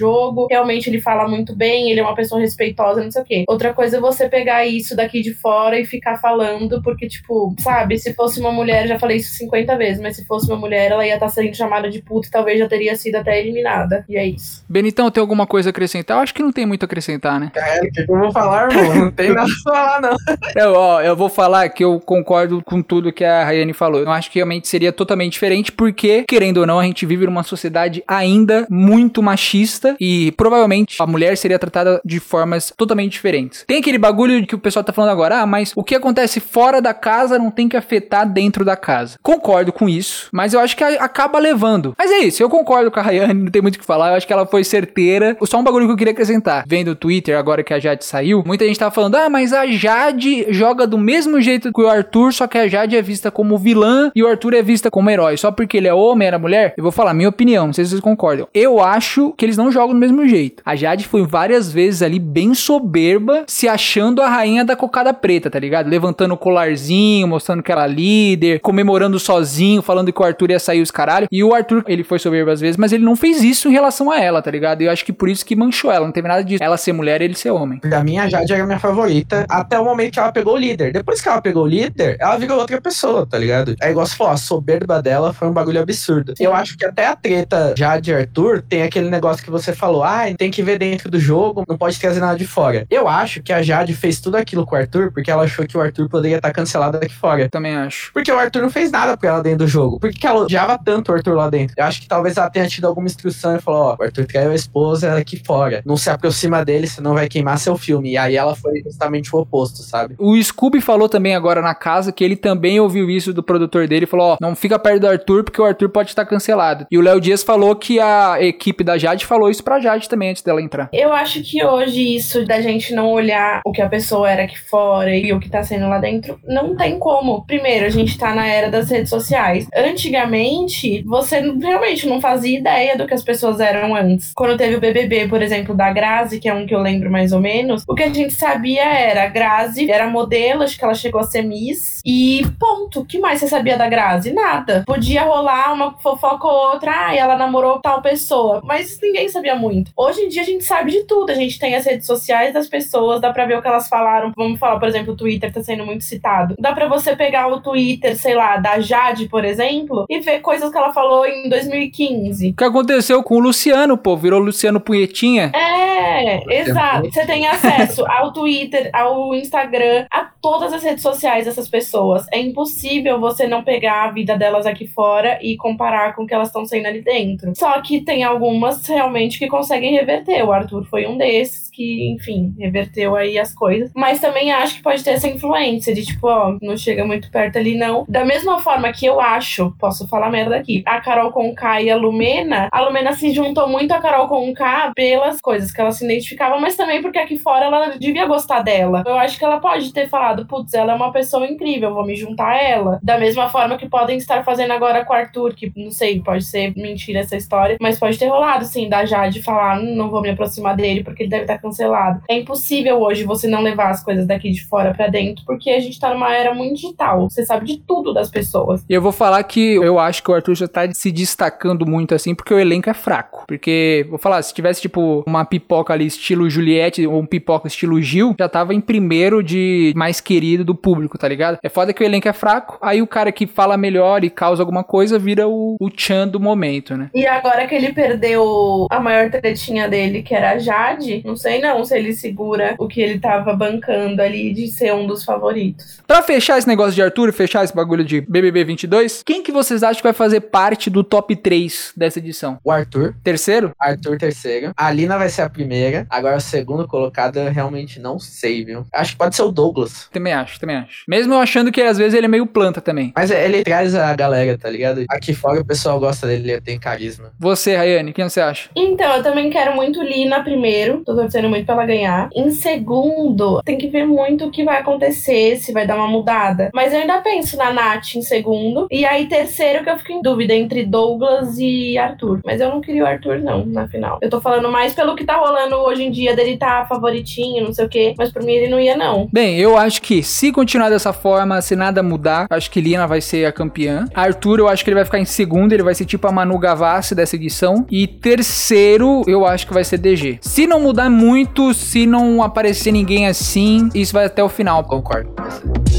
[0.50, 3.44] realmente ele fala muito bem, ele é uma pessoa respeitosa, não sei o quê.
[3.48, 7.98] Outra coisa é você pegar isso daqui de fora e ficar falando, porque, tipo, sabe,
[7.98, 11.06] se fosse uma mulher, já falei isso 50 vezes, mas se fosse uma mulher, ela
[11.06, 14.04] ia estar sendo chamada de puta e talvez já teria sido até eliminada.
[14.08, 14.64] E é isso.
[14.68, 16.18] Benitão, tem alguma coisa a acrescentar?
[16.18, 17.50] Eu acho que não tem muito a acrescentar, né?
[17.54, 18.94] É, o que, eu vou falar, irmão?
[18.94, 20.16] Não tem nada pra falar, não.
[20.54, 24.00] Eu, ó, eu vou falar que eu concordo com tudo que a Rayane falou.
[24.00, 27.42] Eu acho que realmente seria totalmente diferente, porque, querendo ou não, a gente vive numa
[27.42, 33.64] sociedade ainda muito machista e provavelmente a mulher seria tratada de formas totalmente diferentes.
[33.66, 36.80] Tem aquele bagulho que o pessoal tá falando agora, ah, mas o que acontece fora
[36.80, 39.18] da casa não tem que afetar dentro da casa.
[39.22, 41.94] Concordo com isso, mas eu acho que acaba levando.
[41.98, 44.16] Mas é isso, eu concordo com a Rayane, não tem muito o que falar, eu
[44.16, 45.36] acho que ela foi certeira.
[45.42, 46.64] Só um bagulho que eu queria acrescentar.
[46.66, 49.66] Vendo o Twitter agora que a Jade saiu, muita gente tava falando, ah, mas a
[49.66, 53.58] Jade joga do mesmo jeito que o Arthur, só que a Jade é vista como
[53.58, 55.36] vilã e o Arthur é vista como herói.
[55.36, 56.74] Só porque ele é homem, era mulher?
[56.76, 58.48] Eu vou falar minha opinião, não sei se vocês concordam.
[58.54, 60.62] Eu acho que eles não jogam do mesmo jeito.
[60.64, 65.50] A Jade foi várias vezes ali bem soberba, se achando a rainha da cocada preta,
[65.50, 65.88] tá ligado?
[65.88, 70.80] Levantando o colarzinho, mostrando que era líder, comemorando sozinho, falando que o Arthur ia sair
[70.80, 71.26] os caralho.
[71.30, 74.10] E o Arthur, ele foi soberbo às vezes, mas ele não fez isso em relação
[74.10, 74.82] a ela, tá ligado?
[74.82, 76.06] E eu acho que por isso que manchou ela.
[76.06, 76.62] Não teve nada disso.
[76.62, 77.78] Ela ser mulher e ele ser homem.
[77.80, 80.92] Pra mim, a Jade era minha favorita até o momento que ela pegou o líder.
[80.92, 83.74] Depois que ela pegou o líder, ela virou outra pessoa, tá ligado?
[83.80, 86.34] É igual você falou, a soberba dela foi um bagulho absurdo.
[86.38, 90.03] Eu acho que até a treta Jade e Arthur tem aquele negócio que você falou,
[90.04, 92.86] ah, tem que ver dentro do jogo, não pode trazer nada de fora.
[92.90, 95.76] Eu acho que a Jade fez tudo aquilo com o Arthur porque ela achou que
[95.76, 97.48] o Arthur poderia estar cancelado aqui fora.
[97.48, 98.12] Também acho.
[98.12, 99.98] Porque o Arthur não fez nada pra ela dentro do jogo.
[100.00, 101.74] Por que que ela odiava tanto o Arthur lá dentro?
[101.76, 104.50] Eu acho que talvez ela tenha tido alguma instrução e falou: Ó, o Arthur traiu
[104.50, 105.82] a esposa aqui fora.
[105.84, 108.12] Não se aproxima dele, senão vai queimar seu filme.
[108.12, 110.14] E aí ela foi justamente o oposto, sabe?
[110.18, 114.06] O Scooby falou também agora na casa que ele também ouviu isso do produtor dele.
[114.06, 116.86] Falou: Ó, não fica perto do Arthur porque o Arthur pode estar cancelado.
[116.90, 120.30] E o Léo Dias falou que a equipe da Jade falou isso pra Jade também
[120.30, 120.88] antes dela entrar.
[120.92, 124.58] Eu acho que hoje isso da gente não olhar o que a pessoa era aqui
[124.58, 127.44] fora e o que tá sendo lá dentro, não tem como.
[127.46, 129.66] Primeiro, a gente tá na era das redes sociais.
[129.74, 134.32] Antigamente, você realmente não fazia ideia do que as pessoas eram antes.
[134.34, 137.32] Quando teve o BBB, por exemplo, da Grazi, que é um que eu lembro mais
[137.32, 140.94] ou menos, o que a gente sabia era a Grazi era modelo, acho que ela
[140.94, 143.00] chegou a ser Miss, e ponto.
[143.00, 144.32] O que mais você sabia da Grazi?
[144.32, 144.84] Nada.
[144.86, 149.83] Podia rolar uma fofoca ou outra, ah, ela namorou tal pessoa, mas ninguém sabia muito.
[149.96, 152.68] Hoje em dia a gente sabe de tudo, a gente tem as redes sociais das
[152.68, 154.32] pessoas, dá pra ver o que elas falaram.
[154.36, 156.54] Vamos falar, por exemplo, o Twitter tá sendo muito citado.
[156.58, 160.70] Dá pra você pegar o Twitter, sei lá, da Jade, por exemplo, e ver coisas
[160.70, 162.50] que ela falou em 2015.
[162.50, 164.16] O que aconteceu com o Luciano, pô?
[164.16, 165.52] Virou Luciano Punhetinha.
[165.54, 167.10] É, exato.
[167.10, 172.26] Você tem acesso ao Twitter, ao Instagram, a todas as redes sociais dessas pessoas.
[172.32, 176.34] É impossível você não pegar a vida delas aqui fora e comparar com o que
[176.34, 177.52] elas estão sendo ali dentro.
[177.56, 180.44] Só que tem algumas realmente que conseguem reverter.
[180.44, 183.90] O Arthur foi um desses que, enfim, reverteu aí as coisas.
[183.94, 187.58] Mas também acho que pode ter essa influência de tipo, ó, não chega muito perto
[187.58, 188.04] ali não.
[188.08, 191.96] Da mesma forma que eu acho, posso falar merda aqui, a Carol Conká e a
[191.96, 196.58] Lumena, a Lumena se juntou muito a Carol Conká pelas coisas que ela se identificava,
[196.58, 199.02] mas também porque aqui fora ela devia gostar dela.
[199.06, 202.16] Eu acho que ela pode ter falado, putz, ela é uma pessoa incrível, vou me
[202.16, 203.00] juntar a ela.
[203.02, 206.44] Da mesma forma que podem estar fazendo agora com o Arthur, que não sei, pode
[206.44, 210.20] ser mentira essa história, mas pode ter rolado, sim, da Jade falar, "Hum, não vou
[210.20, 212.20] me aproximar dele porque ele deve estar cancelado.
[212.28, 215.80] É impossível hoje você não levar as coisas daqui de fora pra dentro, porque a
[215.80, 217.28] gente tá numa era muito digital.
[217.28, 218.84] Você sabe de tudo das pessoas.
[218.88, 222.14] E eu vou falar que eu acho que o Arthur já tá se destacando muito
[222.14, 223.44] assim, porque o elenco é fraco.
[223.46, 228.00] Porque, vou falar, se tivesse tipo uma pipoca ali estilo Juliette ou um pipoca estilo
[228.00, 231.58] Gil, já tava em primeiro de mais querido do público, tá ligado?
[231.62, 234.62] É foda que o elenco é fraco, aí o cara que fala melhor e causa
[234.62, 237.10] alguma coisa vira o, o Chan do momento, né?
[237.14, 241.60] E agora que ele perdeu a maior tretinha dele, que era a Jade, não sei
[241.60, 246.02] não se ele segura o que ele tava bancando ali de ser um dos favoritos.
[246.06, 249.82] Pra fechar esse negócio de Arthur, fechar esse bagulho de BBB 22, quem que vocês
[249.82, 252.58] acham que vai fazer parte do top 3 dessa edição?
[252.64, 253.72] O Arthur, Terceiro?
[253.80, 254.72] Arthur terceiro.
[254.76, 256.06] A Lina vai ser a primeira.
[256.10, 258.84] Agora o segundo colocado eu realmente não sei, viu?
[258.92, 260.08] Acho que pode ser o Douglas.
[260.12, 261.04] Também acho, também acho.
[261.08, 263.12] Mesmo eu achando que às vezes ele é meio planta também.
[263.16, 265.04] Mas ele traz a galera, tá ligado?
[265.08, 267.32] Aqui fora o pessoal gosta dele, ele tem carisma.
[267.38, 268.68] Você, Rayane, quem você acha?
[268.74, 271.02] Então, eu também quero muito Lina primeiro.
[271.04, 272.28] Tô torcendo muito pra ela ganhar.
[272.34, 276.70] Em segundo, tem que ver muito o que vai acontecer, se vai dar uma mudada.
[276.74, 278.86] Mas eu ainda penso na Nath em segundo.
[278.90, 282.40] E aí, terceiro, que eu fico em dúvida entre Douglas e Arthur.
[282.44, 284.18] Mas eu não queria o Arthur, não, na final.
[284.20, 287.72] Eu tô falando mais pelo que tá rolando hoje em dia, dele tá favoritinho, não
[287.72, 288.14] sei o quê.
[288.16, 289.28] Mas por mim ele não ia, não.
[289.32, 293.20] Bem, eu acho que se continuar dessa forma, se nada mudar, acho que Lina vai
[293.20, 294.06] ser a campeã.
[294.14, 296.58] Arthur, eu acho que ele vai ficar em segundo, ele vai ser tipo a Manu
[296.58, 297.86] Gavassi dessa edição.
[297.90, 300.38] E terceiro, eu acho que vai ser DG.
[300.40, 304.84] Se não mudar muito, se não aparecer ninguém assim, isso vai até o final.
[304.84, 305.93] Concordo com você.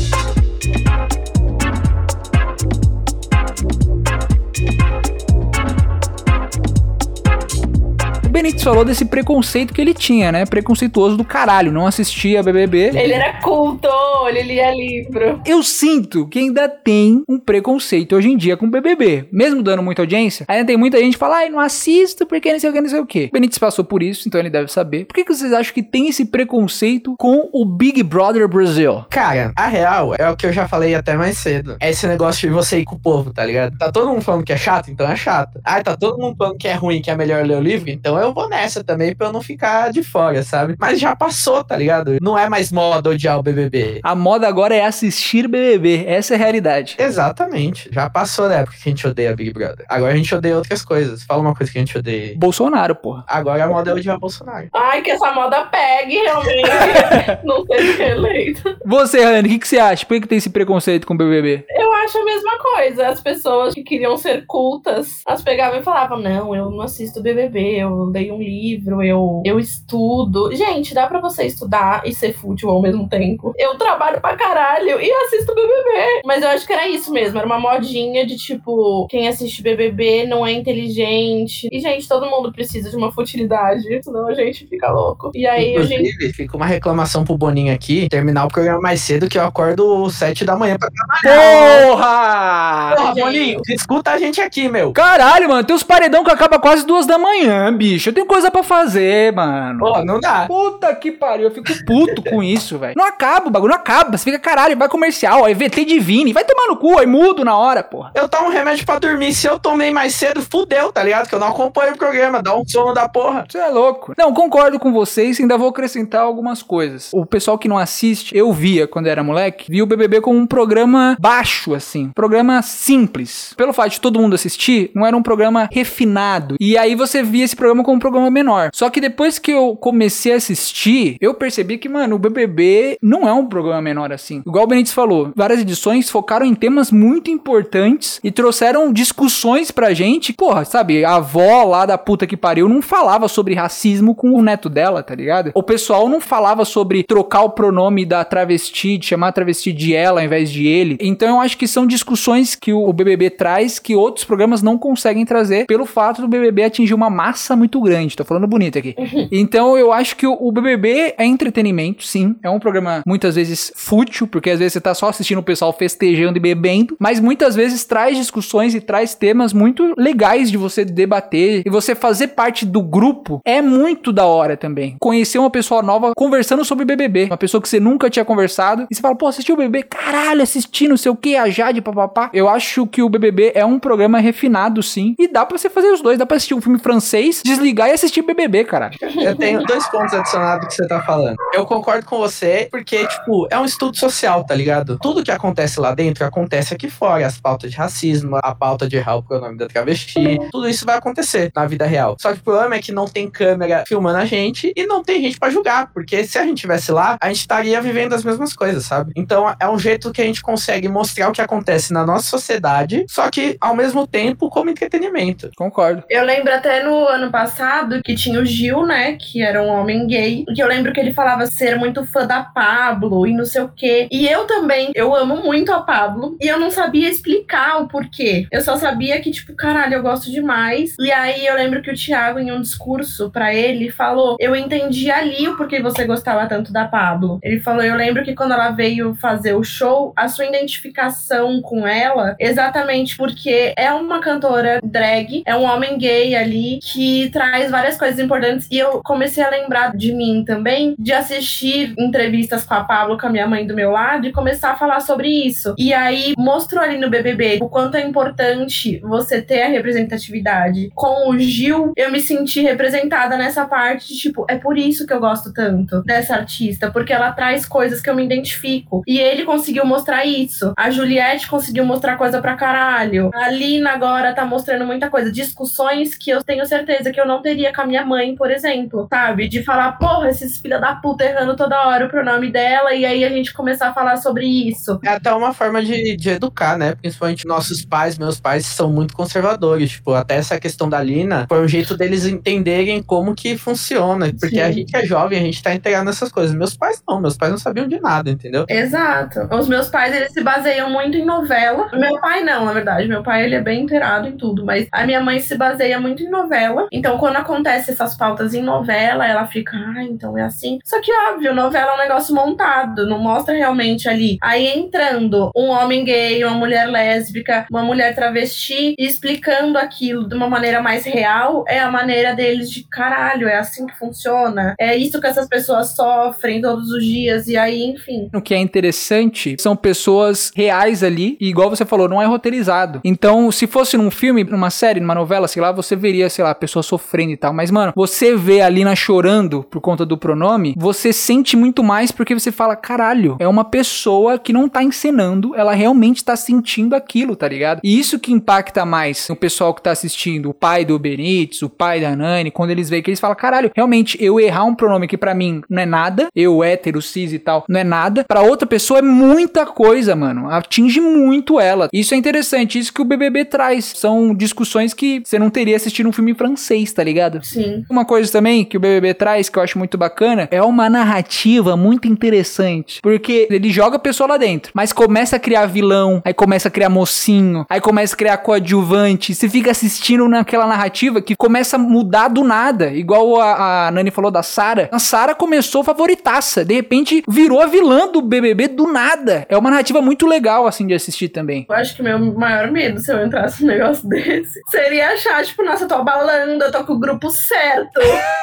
[8.36, 10.46] Benítez falou desse preconceito que ele tinha, né?
[10.46, 12.92] Preconceituoso do caralho, não assistia BBB.
[12.94, 13.88] Ele era culto,
[14.28, 15.40] ele lia livro.
[15.46, 19.30] Eu sinto que ainda tem um preconceito hoje em dia com o BBB.
[19.32, 22.60] Mesmo dando muita audiência, ainda tem muita gente que fala, ai, não assisto porque não
[22.60, 23.30] sei o que, não sei o que.
[23.32, 25.06] Benítez passou por isso, então ele deve saber.
[25.06, 29.06] Por que, que vocês acham que tem esse preconceito com o Big Brother Brasil?
[29.12, 31.78] Cara, a real é o que eu já falei até mais cedo.
[31.80, 33.78] É esse negócio de você ir com o povo, tá ligado?
[33.78, 35.58] Tá todo mundo falando que é chato, então é chato.
[35.64, 38.25] Ah, tá todo mundo falando que é ruim, que é melhor ler o livro, então
[38.26, 40.76] eu vou nessa também pra eu não ficar de fora, sabe?
[40.80, 42.18] Mas já passou, tá ligado?
[42.22, 44.00] Não é mais moda odiar o BBB.
[44.04, 46.06] A moda agora é assistir BBB.
[46.08, 46.96] Essa é a realidade.
[47.00, 47.90] Exatamente.
[47.92, 49.86] Já passou da época que a gente odeia Big Brother.
[49.90, 51.24] Agora a gente odeia outras coisas.
[51.24, 52.36] Fala uma coisa que a gente odeia.
[52.38, 53.24] Bolsonaro, porra.
[53.28, 54.68] Agora a moda é odiar Bolsonaro.
[54.74, 56.70] Ai, que essa moda pegue, realmente.
[57.44, 58.78] não sei ser eleito.
[58.86, 60.06] Você, Rani, o que, que você acha?
[60.06, 61.66] Por que, que tem esse preconceito com o BBB?
[61.70, 63.08] Eu acho a mesma coisa.
[63.08, 67.82] As pessoas que queriam ser cultas, as pegavam e falavam: Não, eu não assisto BBB,
[67.82, 70.56] eu leio um livro, eu, eu estudo.
[70.56, 73.54] Gente, dá pra você estudar e ser fútil ao mesmo tempo.
[73.58, 76.22] Eu trabalho pra caralho e assisto BBB.
[76.26, 80.26] Mas eu acho que era isso mesmo, era uma modinha de tipo: quem assiste BBB
[80.26, 81.68] não é inteligente.
[81.72, 85.32] E, gente, todo mundo precisa de uma futilidade, senão a gente fica louco.
[85.34, 86.10] E aí a gente.
[86.10, 90.10] Inclusive, fica uma reclamação pro Boninho aqui, terminar o programa mais cedo que eu acordo
[90.10, 91.88] sete da manhã pra trabalhar.
[91.88, 92.96] Porra!
[92.96, 94.94] Porra, Boninho, escuta a gente aqui, meu.
[94.94, 98.05] Caralho, mano, tem os paredão que acaba quase duas da manhã, bicho.
[98.10, 99.80] Eu tenho coisa pra fazer, mano.
[99.80, 100.46] Pô, não dá.
[100.48, 102.94] Puta que pariu, eu fico puto com isso, velho.
[102.96, 104.18] Não acaba, o bagulho não acaba.
[104.18, 107.58] Você fica caralho, vai comercial, aí VT Divine, vai tomar no cu, aí mudo na
[107.58, 108.12] hora, porra.
[108.16, 109.34] Eu tomo remédio pra dormir.
[109.34, 111.28] Se eu tomei mais cedo, fudeu, tá ligado?
[111.28, 112.42] Que eu não acompanho o programa.
[112.42, 113.46] Dá um sono da porra.
[113.50, 114.14] Você é louco.
[114.18, 117.10] Não, concordo com vocês, ainda vou acrescentar algumas coisas.
[117.14, 120.48] O pessoal que não assiste, eu via quando era moleque, via o BBB como um
[120.48, 122.12] programa baixo, assim.
[122.14, 123.54] Programa simples.
[123.58, 126.56] Pelo fato de todo mundo assistir, não era um programa refinado.
[126.60, 128.70] E aí você via esse programa como um programa menor.
[128.74, 133.28] Só que depois que eu comecei a assistir, eu percebi que, mano, o BBB não
[133.28, 134.42] é um programa menor assim.
[134.46, 139.94] Igual o Benítez falou, várias edições focaram em temas muito importantes e trouxeram discussões pra
[139.94, 140.34] gente.
[140.34, 144.42] Porra, sabe, a avó lá da puta que pariu não falava sobre racismo com o
[144.42, 145.52] neto dela, tá ligado?
[145.54, 149.94] O pessoal não falava sobre trocar o pronome da travesti, de chamar a travesti de
[149.94, 150.98] ela ao invés de ele.
[151.00, 155.26] Então eu acho que são discussões que o BBB traz que outros programas não conseguem
[155.26, 158.16] trazer pelo fato do BBB atingir uma massa muito grande.
[158.16, 158.96] Tô falando bonito aqui.
[159.32, 162.36] Então eu acho que o o BBB é entretenimento, sim.
[162.44, 165.74] É um programa muitas vezes fútil, porque às vezes você tá só assistindo o pessoal
[165.74, 170.86] festejando e bebendo, mas muitas vezes traz discussões e traz temas muito legais de você
[170.86, 174.98] debater e você fazer parte do grupo é muito da hora também.
[175.00, 178.96] Conhecer uma pessoa nova conversando sobre BBB, uma pessoa que você nunca tinha conversado e
[178.96, 179.84] você fala, pô, assistiu o BBB?
[179.84, 182.30] Caralho, assisti não sei o que, a Jade, papapá.
[182.34, 185.88] Eu acho que o BBB é um programa refinado, sim, e dá pra você fazer
[185.88, 186.18] os dois.
[186.18, 188.96] Dá pra assistir um filme francês, desligar e assistir BBB, caralho.
[189.02, 191.36] Eu tenho dois pontos adicionados que você tá falando.
[191.54, 194.98] Eu concordo com você, porque, tipo, é um estudo social, tá ligado?
[195.02, 197.26] Tudo que acontece lá dentro acontece aqui fora.
[197.26, 200.98] As pautas de racismo, a pauta de errar o pronome da travesti, tudo isso vai
[200.98, 202.16] acontecer na vida real.
[202.20, 205.22] Só que o problema é que não tem câmera filmando a gente e não tem
[205.22, 208.54] gente pra julgar, porque se a gente tivesse lá, a gente estaria vivendo as mesmas
[208.54, 209.12] coisas, sabe?
[209.16, 213.06] Então é um jeito que a gente consegue mostrar o que acontece na nossa sociedade,
[213.10, 215.50] só que ao mesmo tempo como entretenimento.
[215.56, 216.04] Concordo.
[216.10, 217.65] Eu lembro até no ano passado
[218.04, 219.14] que tinha o Gil, né?
[219.14, 220.46] Que era um homem gay.
[220.54, 223.70] Que eu lembro que ele falava ser muito fã da Pablo e não sei o
[223.70, 224.08] quê.
[224.12, 226.38] E eu também, eu amo muito a Pablo.
[226.42, 228.48] E eu não sabia explicar o porquê.
[228.52, 230.96] Eu só sabia que, tipo, caralho, eu gosto demais.
[231.00, 235.10] E aí eu lembro que o Thiago, em um discurso pra ele, falou: Eu entendi
[235.10, 237.40] ali o porquê você gostava tanto da Pablo.
[237.42, 241.88] Ele falou: Eu lembro que quando ela veio fazer o show, a sua identificação com
[241.88, 247.98] ela, exatamente porque é uma cantora drag, é um homem gay ali que traz várias
[247.98, 248.68] coisas importantes.
[248.72, 253.28] E eu comecei a lembrar de mim também, de assistir entrevistas com a Pablo, com
[253.28, 255.74] a minha mãe do meu lado, e começar a falar sobre isso.
[255.78, 260.90] E aí mostrou ali no BBB o quanto é importante você ter a representatividade.
[260.94, 265.14] Com o Gil, eu me senti representada nessa parte de tipo, é por isso que
[265.14, 269.04] eu gosto tanto dessa artista, porque ela traz coisas que eu me identifico.
[269.08, 270.74] E ele conseguiu mostrar isso.
[270.78, 273.30] A Juliette conseguiu mostrar coisa pra caralho.
[273.34, 275.32] A Lina agora tá mostrando muita coisa.
[275.32, 279.08] Discussões que eu tenho certeza que eu não teria com a minha mãe, por exemplo.
[279.10, 279.48] Sabe?
[279.48, 283.24] De falar, porra, esses filha da puta errando toda hora o pronome dela, e aí
[283.24, 285.00] a gente começar a falar sobre isso.
[285.04, 286.96] É até uma forma de, de educar, né?
[286.96, 289.92] Principalmente nossos pais, meus pais são muito conservadores.
[289.92, 294.32] Tipo, até essa questão da Lina foi um jeito deles entenderem como que funciona.
[294.40, 294.62] Porque Sim.
[294.62, 296.56] a gente é jovem, a gente tá integrado nessas coisas.
[296.56, 298.66] Meus pais não, meus pais não sabiam de nada, entendeu?
[298.68, 299.48] Exato.
[299.52, 301.90] Os meus pais, eles se baseiam muito em novela.
[301.94, 303.08] Meu pai não, na verdade.
[303.08, 304.66] Meu pai, ele é bem inteirado em tudo.
[304.66, 306.88] Mas a minha mãe se baseia muito em novela.
[306.92, 310.78] Então, quando acontece essas pautas em novela, ela fica, ah, então é assim.
[310.84, 314.38] Só que, óbvio, novela é um negócio montado, não mostra realmente ali.
[314.40, 320.36] Aí entrando um homem gay, uma mulher lésbica, uma mulher travesti, e explicando aquilo de
[320.36, 324.76] uma maneira mais real, é a maneira deles de caralho, é assim que funciona.
[324.80, 328.30] É isso que essas pessoas sofrem todos os dias, e aí, enfim.
[328.36, 333.02] O que é interessante são pessoas reais ali, e igual você falou, não é roteirizado.
[333.04, 336.52] Então, se fosse num filme, numa série, numa novela, sei lá, você veria, sei lá,
[336.52, 337.54] a pessoa sofrendo e tal.
[337.54, 342.12] Mas, mano, você vê a Lina chorando por conta do pronome, você sente muito mais
[342.12, 346.96] porque você fala, caralho, é uma pessoa que não tá encenando, ela realmente tá sentindo
[346.96, 347.82] aquilo, tá ligado?
[347.84, 351.70] E isso que impacta mais o pessoal que tá assistindo, o pai do Benítez, o
[351.70, 355.08] pai da Nani, quando eles veem que eles falam, caralho, realmente eu errar um pronome
[355.08, 358.42] que para mim não é nada, eu hétero, cis e tal, não é nada, para
[358.42, 360.50] outra pessoa é muita coisa, mano.
[360.50, 361.90] Atinge muito ela.
[361.94, 363.94] Isso é interessante, isso que o BBB traz.
[363.96, 367.44] São discussões que você não teria assistido um filme francês, tá ligado?
[367.44, 367.84] Sim.
[367.90, 371.78] Uma coisa também que o BBB traz, que eu acho muito bacana, é uma narrativa
[371.78, 373.00] muito interessante.
[373.02, 376.72] Porque ele joga a pessoa lá dentro, mas começa a criar vilão, aí começa a
[376.72, 379.34] criar mocinho, aí começa a criar coadjuvante.
[379.34, 382.92] Você fica assistindo naquela narrativa que começa a mudar do nada.
[382.92, 384.90] Igual a, a Nani falou da Sara.
[384.92, 389.46] A Sara começou favoritaça, de repente virou a vilã do BBB do nada.
[389.50, 391.66] É uma narrativa muito legal, assim, de assistir também.
[391.70, 395.64] Eu acho que meu maior medo se eu entrasse num negócio desse seria achar, tipo,
[395.64, 398.00] nossa, eu tô abalando, eu tô com o grupo certo.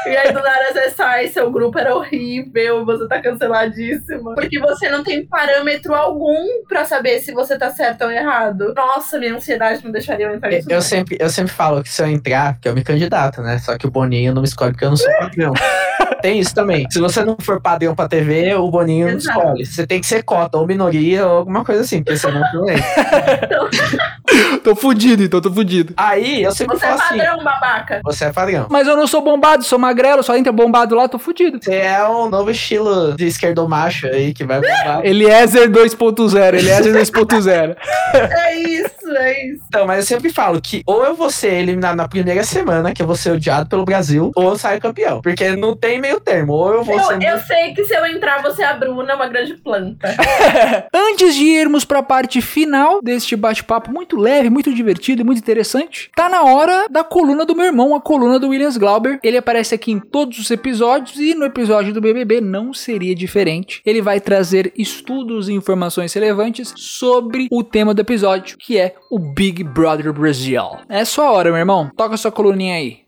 [0.06, 4.34] e aí do nada você sai, seu grupo era horrível, você tá canceladíssima.
[4.34, 8.74] Porque você não tem parâmetro algum pra saber se você tá certo ou errado.
[8.74, 10.70] Nossa, minha ansiedade não deixaria eu entrar nisso.
[10.70, 13.58] Eu sempre, eu sempre falo que se eu entrar, que eu me candidato, né?
[13.58, 15.52] Só que o Boninho não me escolhe porque eu não sou padrão.
[16.20, 16.86] tem isso também.
[16.90, 19.38] Se você não for padrão pra TV, o Boninho não Exato.
[19.38, 19.66] escolhe.
[19.66, 22.76] Você tem que ser cota, ou minoria, ou alguma coisa assim, porque senão não é.
[24.62, 25.92] tô fudido, então, tô fudido.
[25.96, 28.00] Aí, eu sempre Você é falo assim, padrão, babaca.
[28.04, 28.41] você é padrão.
[28.70, 31.58] Mas eu não sou bombado, sou magrelo, só entra bombado lá, tô fudido.
[31.62, 35.04] Você é um novo estilo de esquerdo macho aí que vai bombar.
[35.04, 37.76] Eliezer 2.0, Eliezer 2.0.
[38.14, 38.90] É isso,
[39.30, 39.62] isso.
[39.68, 43.02] Então, mas eu sempre falo que ou eu vou ser eliminado na primeira semana, que
[43.02, 45.20] eu vou ser odiado pelo Brasil, ou eu saio campeão.
[45.20, 46.52] Porque não tem meio termo.
[46.52, 47.22] Ou eu vou Eu, ser.
[47.22, 50.14] eu sei que se eu entrar, você é a Bruna, uma grande planta.
[50.94, 56.10] Antes de irmos pra parte final deste bate-papo muito leve, muito divertido e muito interessante,
[56.14, 59.18] tá na hora da coluna do meu irmão, a coluna do Williams Glauber.
[59.22, 63.80] Ele aparece aqui em todos os episódios e no episódio do BBB não seria diferente.
[63.84, 69.18] Ele vai trazer estudos e informações relevantes sobre o tema do episódio, que é o
[69.18, 70.62] Big Brother Brasil.
[70.88, 71.90] É sua hora, meu irmão.
[71.94, 73.02] Toca sua coluninha aí.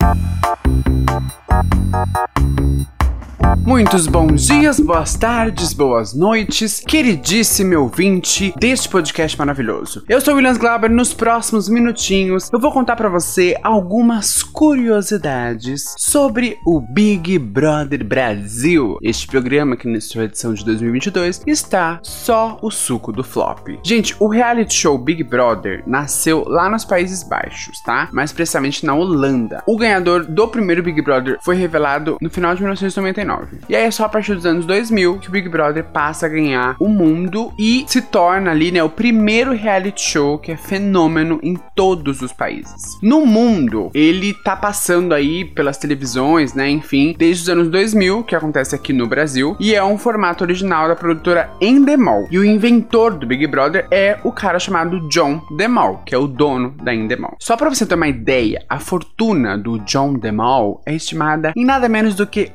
[3.59, 10.05] Muitos bons dias, boas tardes, boas noites, queridíssimo ouvinte deste podcast maravilhoso.
[10.09, 10.91] Eu sou o Williams Glauber.
[10.91, 18.99] Nos próximos minutinhos eu vou contar pra você algumas curiosidades sobre o Big Brother Brasil.
[19.03, 23.69] Este programa que nessa edição de 2022 está só o suco do flop.
[23.83, 28.09] Gente, o reality show Big Brother nasceu lá nos Países Baixos, tá?
[28.13, 29.63] Mais precisamente na Holanda.
[29.67, 33.34] O ganhador do primeiro Big Brother foi revelado no final de 1999.
[33.69, 36.29] E aí é só a partir dos anos 2000 que o Big Brother passa a
[36.29, 41.41] ganhar o mundo e se torna ali, né, o primeiro reality show que é fenômeno
[41.43, 42.99] em todos os países.
[43.03, 48.35] No mundo, ele tá passando aí pelas televisões, né, enfim, desde os anos 2000, que
[48.35, 52.27] acontece aqui no Brasil, e é um formato original da produtora Endemol.
[52.31, 56.27] E o inventor do Big Brother é o cara chamado John DeMol, que é o
[56.27, 57.37] dono da Endemol.
[57.41, 61.89] Só pra você ter uma ideia, a fortuna do John DeMol é estimada em nada
[61.89, 62.51] menos do que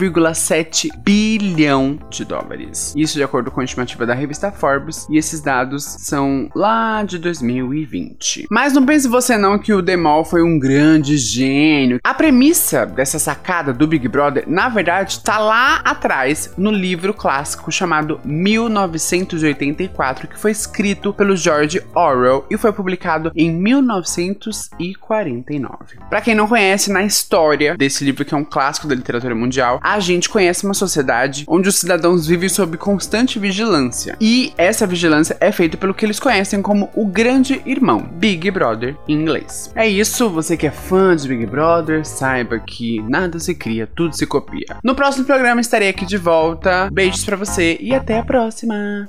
[0.00, 2.94] 1,7 bilhão de dólares.
[2.96, 7.18] Isso de acordo com a estimativa da revista Forbes, e esses dados são lá de
[7.18, 8.46] 2020.
[8.50, 12.00] Mas não pense você não que o DeMol foi um grande gênio.
[12.02, 17.70] A premissa dessa sacada do Big Brother, na verdade, tá lá atrás no livro clássico
[17.70, 25.98] chamado 1984, que foi escrito pelo George Orwell e foi publicado em 1949.
[26.08, 29.80] Para quem não conhece, na história desse livro que é um clássico da literatura mundial,
[29.90, 34.16] a gente conhece uma sociedade onde os cidadãos vivem sob constante vigilância.
[34.20, 38.96] E essa vigilância é feita pelo que eles conhecem como o grande irmão, Big Brother
[39.08, 39.72] em inglês.
[39.74, 44.16] É isso, você que é fã de Big Brother, saiba que nada se cria, tudo
[44.16, 44.76] se copia.
[44.84, 46.88] No próximo programa estarei aqui de volta.
[46.92, 49.08] Beijos pra você e até a próxima.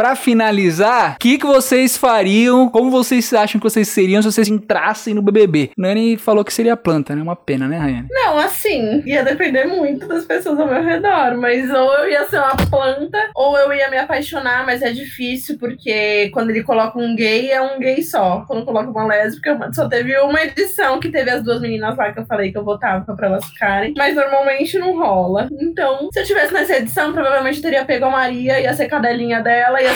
[0.00, 2.70] Pra finalizar, o que, que vocês fariam?
[2.70, 5.72] Como vocês acham que vocês seriam se vocês entrassem no BBB?
[5.76, 7.20] Nani falou que seria planta, né?
[7.20, 8.06] Uma pena, né, Rayane?
[8.10, 12.38] Não, assim, ia depender muito das pessoas ao meu redor, mas ou eu ia ser
[12.38, 17.14] uma planta, ou eu ia me apaixonar, mas é difícil, porque quando ele coloca um
[17.14, 18.42] gay, é um gay só.
[18.48, 22.20] Quando coloca uma lésbica, só teve uma edição que teve as duas meninas lá que
[22.20, 25.50] eu falei que eu votava pra elas ficarem, mas normalmente não rola.
[25.60, 29.42] Então, se eu tivesse nessa edição, provavelmente eu teria pego a Maria, ia ser cadelinha
[29.42, 29.89] dela, ia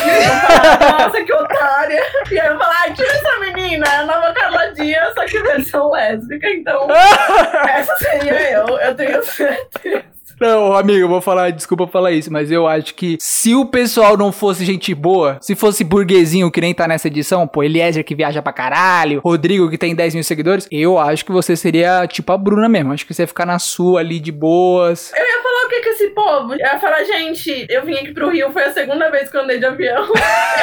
[0.90, 2.02] nossa, que otária.
[2.30, 5.42] E aí eu falar, ai, tira essa menina, é a nova Carla Dias, só que
[5.42, 6.88] versão lésbica, então.
[7.68, 10.13] Essa seria eu, eu tenho certeza.
[10.40, 14.16] Não, amigo, eu vou falar, desculpa falar isso, mas eu acho que se o pessoal
[14.16, 18.14] não fosse gente boa, se fosse burguesinho que nem tá nessa edição, pô, Eliezer que
[18.14, 22.32] viaja pra caralho, Rodrigo que tem 10 mil seguidores, eu acho que você seria tipo
[22.32, 22.92] a Bruna mesmo.
[22.92, 25.12] Acho que você ia ficar na sua ali de boas.
[25.16, 26.52] Eu ia falar o que que esse povo?
[26.54, 29.42] Eu ia falar, gente, eu vim aqui pro Rio, foi a segunda vez que eu
[29.42, 30.06] andei de avião.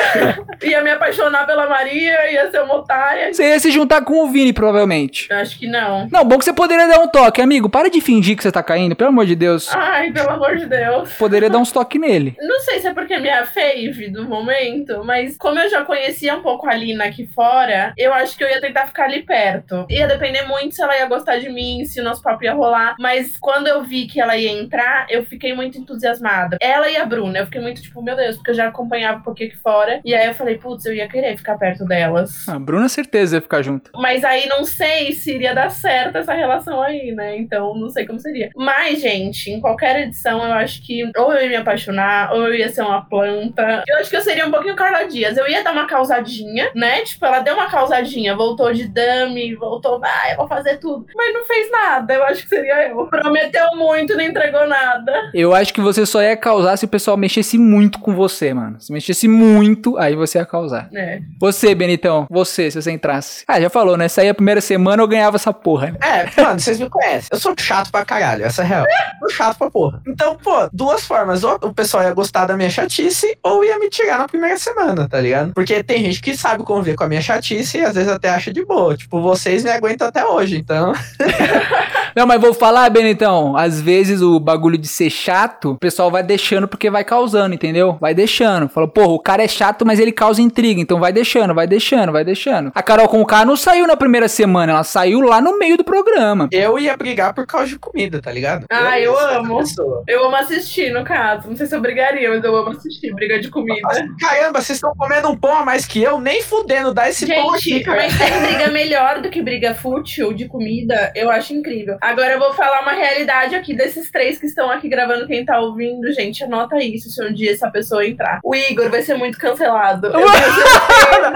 [0.64, 3.34] ia me apaixonar pela Maria, ia ser uma otária.
[3.34, 5.28] Você ia se juntar com o Vini, provavelmente.
[5.30, 6.08] Eu acho que não.
[6.12, 7.70] Não, bom que você poderia dar um toque, amigo.
[7.70, 9.71] Para de fingir que você tá caindo, pelo amor de Deus.
[9.74, 11.14] Ai, pelo amor de Deus.
[11.14, 12.36] Poderia dar uns toques nele.
[12.40, 16.36] Não sei se é porque é minha fave do momento, mas como eu já conhecia
[16.36, 19.86] um pouco a Lina aqui fora, eu acho que eu ia tentar ficar ali perto.
[19.90, 22.96] Ia depender muito se ela ia gostar de mim, se o nosso papo ia rolar.
[23.00, 26.58] Mas quando eu vi que ela ia entrar, eu fiquei muito entusiasmada.
[26.62, 29.24] Ela e a Bruna, eu fiquei muito tipo, meu Deus, porque eu já acompanhava um
[29.24, 30.02] pouquinho aqui fora.
[30.04, 32.48] E aí eu falei, putz, eu ia querer ficar perto delas.
[32.48, 33.92] A Bruna, certeza, ia ficar junto.
[33.96, 37.38] Mas aí não sei se iria dar certo essa relação aí, né?
[37.38, 38.50] Então não sei como seria.
[38.56, 42.56] Mas, gente, em qualquer edição, eu acho que ou eu ia me apaixonar, ou eu
[42.56, 43.84] ia ser uma planta.
[43.88, 45.38] Eu acho que eu seria um pouquinho Carla Dias.
[45.38, 47.02] Eu ia dar uma causadinha, né?
[47.02, 51.06] Tipo, ela deu uma causadinha, voltou de dummy, voltou, ah, eu vou fazer tudo.
[51.16, 52.14] Mas não fez nada.
[52.14, 53.06] Eu acho que seria eu.
[53.08, 55.32] Prometeu muito, não entregou nada.
[55.34, 58.80] Eu acho que você só ia causar se o pessoal mexesse muito com você, mano.
[58.80, 60.90] Se mexesse muito, aí você ia causar.
[60.94, 61.20] É.
[61.40, 63.44] Você, Benitão, você, se você entrasse.
[63.48, 64.08] Ah, já falou, né?
[64.08, 65.92] Saía a primeira semana, eu ganhava essa porra.
[65.92, 65.98] né?
[66.02, 67.30] É, mano, vocês me conhecem.
[67.32, 68.86] Eu sou chato pra caralho, essa é a real.
[69.22, 70.02] Eu sou chato pra porra.
[70.08, 71.44] Então, pô, duas formas.
[71.44, 75.08] Ou o pessoal ia gostar da minha chatice, ou ia me tirar na primeira semana,
[75.10, 75.54] tá ligado?
[75.54, 78.54] Porque tem gente que sabe conviver com a minha chatice e às vezes até acha
[78.54, 78.96] de boa.
[78.96, 80.94] Tipo, vocês me aguentam até hoje, então.
[82.16, 83.56] Não, mas vou falar, Benitão.
[83.56, 87.98] Às vezes o bagulho de ser chato, o pessoal vai deixando porque vai causando, entendeu?
[88.00, 88.68] Vai deixando.
[88.70, 90.82] Fala, porra, o cara é chato, mas ele causa intriga.
[90.82, 92.72] Então vai deixando, vai deixando, vai deixando.
[92.74, 95.78] A Carol com o K não saiu na primeira semana, ela saiu lá no meio
[95.78, 96.48] do programa.
[96.52, 98.66] Eu ia brigar por causa de comida, tá ligado?
[98.70, 99.60] Ah, eu essa amo.
[100.08, 101.48] Eu amo assistir, no caso.
[101.50, 103.14] Não sei se eu brigaria, mas eu amo assistir.
[103.14, 103.82] Briga de comida.
[104.20, 107.54] Caramba, vocês estão comendo um pão a mais que eu, nem fudendo, dá esse pão
[107.54, 108.02] aqui, Gente, cara.
[108.02, 111.98] mas tem briga melhor do que briga fútil de comida, eu acho incrível.
[112.02, 115.60] Agora eu vou falar uma realidade aqui desses três que estão aqui gravando, quem tá
[115.60, 118.40] ouvindo, gente, anota isso se um dia essa pessoa entrar.
[118.44, 120.08] O Igor vai ser muito cancelado.
[120.08, 120.22] Eu.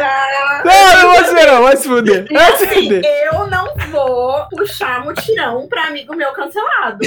[0.66, 2.28] Não, não você não, vai se fuder.
[2.32, 3.03] Vai se assim, fuder.
[3.32, 7.05] eu não vou puxar mutirão pra amigo meu cancelado.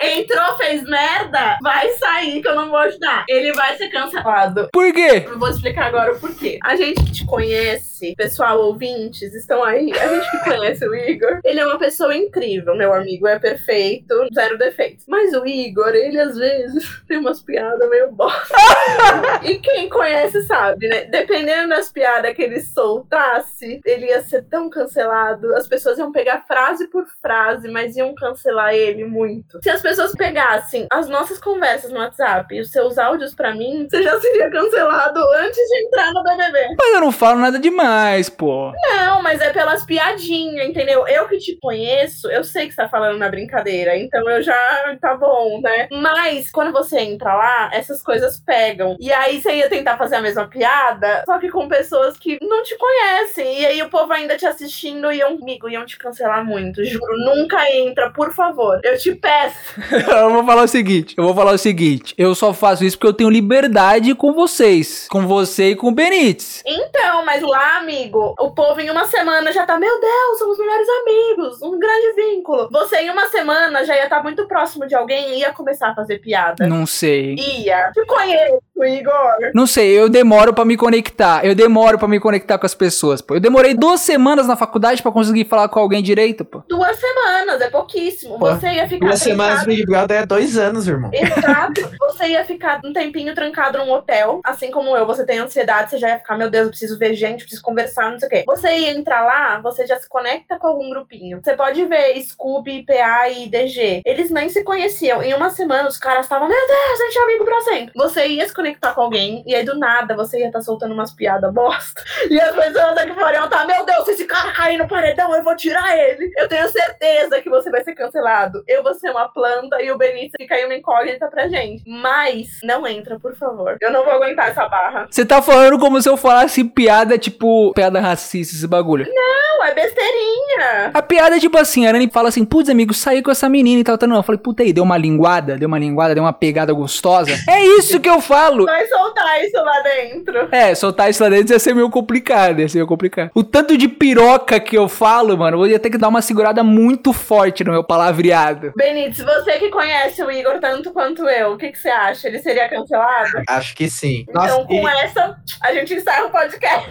[0.00, 3.24] Entrou, fez merda, vai sair que eu não vou ajudar.
[3.28, 4.68] Ele vai ser cancelado.
[4.72, 5.24] Por quê?
[5.26, 6.58] Eu vou explicar agora o porquê.
[6.62, 9.92] A gente que te conhece, pessoal, ouvintes, estão aí.
[9.92, 12.76] A gente que conhece o Igor, ele é uma pessoa incrível.
[12.76, 15.04] Meu amigo é perfeito, zero defeitos.
[15.06, 18.54] Mas o Igor, ele às vezes tem umas piadas meio bosta.
[19.42, 21.04] e quem conhece sabe, né?
[21.04, 25.54] Dependendo das piadas que ele soltasse, ele ia ser tão cancelado.
[25.54, 29.58] As pessoas iam pegar frase por frase, mas iam cancelar ele muito.
[29.62, 33.86] Se as pessoas pegassem as nossas conversas no WhatsApp e os seus áudios pra mim,
[33.88, 36.76] você já seria cancelado antes de entrar no BBB.
[36.78, 38.72] Mas eu não falo nada demais, pô.
[38.72, 41.06] Não, mas é pelas piadinhas, entendeu?
[41.06, 44.96] Eu que te conheço, eu sei que tá falando na brincadeira, então eu já.
[45.00, 45.88] tá bom, né?
[45.90, 48.96] Mas quando você entra lá, essas coisas pegam.
[48.98, 52.62] E aí você ia tentar fazer a mesma piada, só que com pessoas que não
[52.62, 53.60] te conhecem.
[53.60, 56.84] E aí o povo ainda te assistindo e amigo, iam te cancelar muito.
[56.84, 58.80] Juro, nunca entra, por favor.
[58.84, 59.80] Eu te peço.
[59.92, 62.14] eu vou falar o seguinte, eu vou falar o seguinte.
[62.16, 65.06] Eu só faço isso porque eu tenho liberdade com vocês.
[65.10, 66.62] Com você e com o Benítez.
[66.66, 70.88] Então, mas lá, amigo, o povo em uma semana já tá, meu Deus, somos melhores
[70.88, 72.67] amigos, um grande vínculo.
[72.70, 75.94] Você em uma semana já ia estar muito próximo de alguém e ia começar a
[75.94, 76.66] fazer piada.
[76.66, 77.34] Não sei.
[77.34, 77.90] Ia.
[77.92, 79.50] Te conheço, Igor.
[79.54, 81.44] Não sei, eu demoro pra me conectar.
[81.44, 83.20] Eu demoro pra me conectar com as pessoas.
[83.20, 86.62] Pô, eu demorei duas semanas na faculdade pra conseguir falar com alguém direito, pô.
[86.68, 88.38] Duas semanas, é pouquíssimo.
[88.38, 91.10] Pô, Você ia ficar Duas semanas Big Brother é dois anos, irmão.
[91.12, 91.88] Exato.
[92.00, 95.06] Você ia ficar um tempinho trancado num hotel, assim como eu.
[95.06, 98.10] Você tem ansiedade, você já ia ficar, meu Deus, eu preciso ver gente, preciso conversar,
[98.10, 98.44] não sei o quê.
[98.46, 101.40] Você ia entrar lá, você já se conecta com algum grupinho.
[101.42, 102.16] Você pode ver
[102.58, 104.02] Scooby, PA e DG.
[104.04, 105.22] Eles nem se conheciam.
[105.22, 107.92] Em uma semana, os caras estavam, meu Deus, a gente é amigo pra sempre.
[107.94, 111.12] Você ia se conectar com alguém, e aí do nada você ia estar soltando umas
[111.12, 112.02] piadas bosta.
[112.28, 115.34] E as pessoas aqui fora iam estar, meu Deus, se esse cara cair no paredão,
[115.34, 116.30] eu vou tirar ele.
[116.36, 118.62] Eu tenho certeza que você vai ser cancelado.
[118.66, 121.82] Eu vou ser uma planta e o Benício fica aí uma incógnita pra gente.
[121.86, 123.76] Mas não entra, por favor.
[123.80, 125.06] Eu não vou aguentar essa barra.
[125.10, 129.06] Você tá falando como se eu falasse piada, tipo, piada racista, esse bagulho.
[129.08, 130.90] Não, é besteirinha.
[130.92, 133.80] A piada é tipo assim, a Arane fala assim, putz, amigo, saí com essa menina
[133.80, 134.08] e tal, tal.
[134.08, 137.30] Não, eu falei, puta aí, deu uma linguada, deu uma linguada, deu uma pegada gostosa.
[137.48, 138.64] É isso que eu falo.
[138.64, 140.48] Vai soltar isso lá dentro.
[140.50, 143.30] É, soltar isso lá dentro ia ser meio complicado, ia ser meio complicado.
[143.34, 146.62] O tanto de piroca que eu falo, mano, eu ia ter que dar uma segurada
[146.62, 148.72] muito forte no meu palavreado.
[148.76, 152.28] Benítez, você que conhece o Igor tanto quanto eu, o que, que você acha?
[152.28, 153.42] Ele seria cancelado?
[153.48, 154.24] Acho que sim.
[154.28, 156.88] Então, Nossa, com essa, a gente encerra o podcast.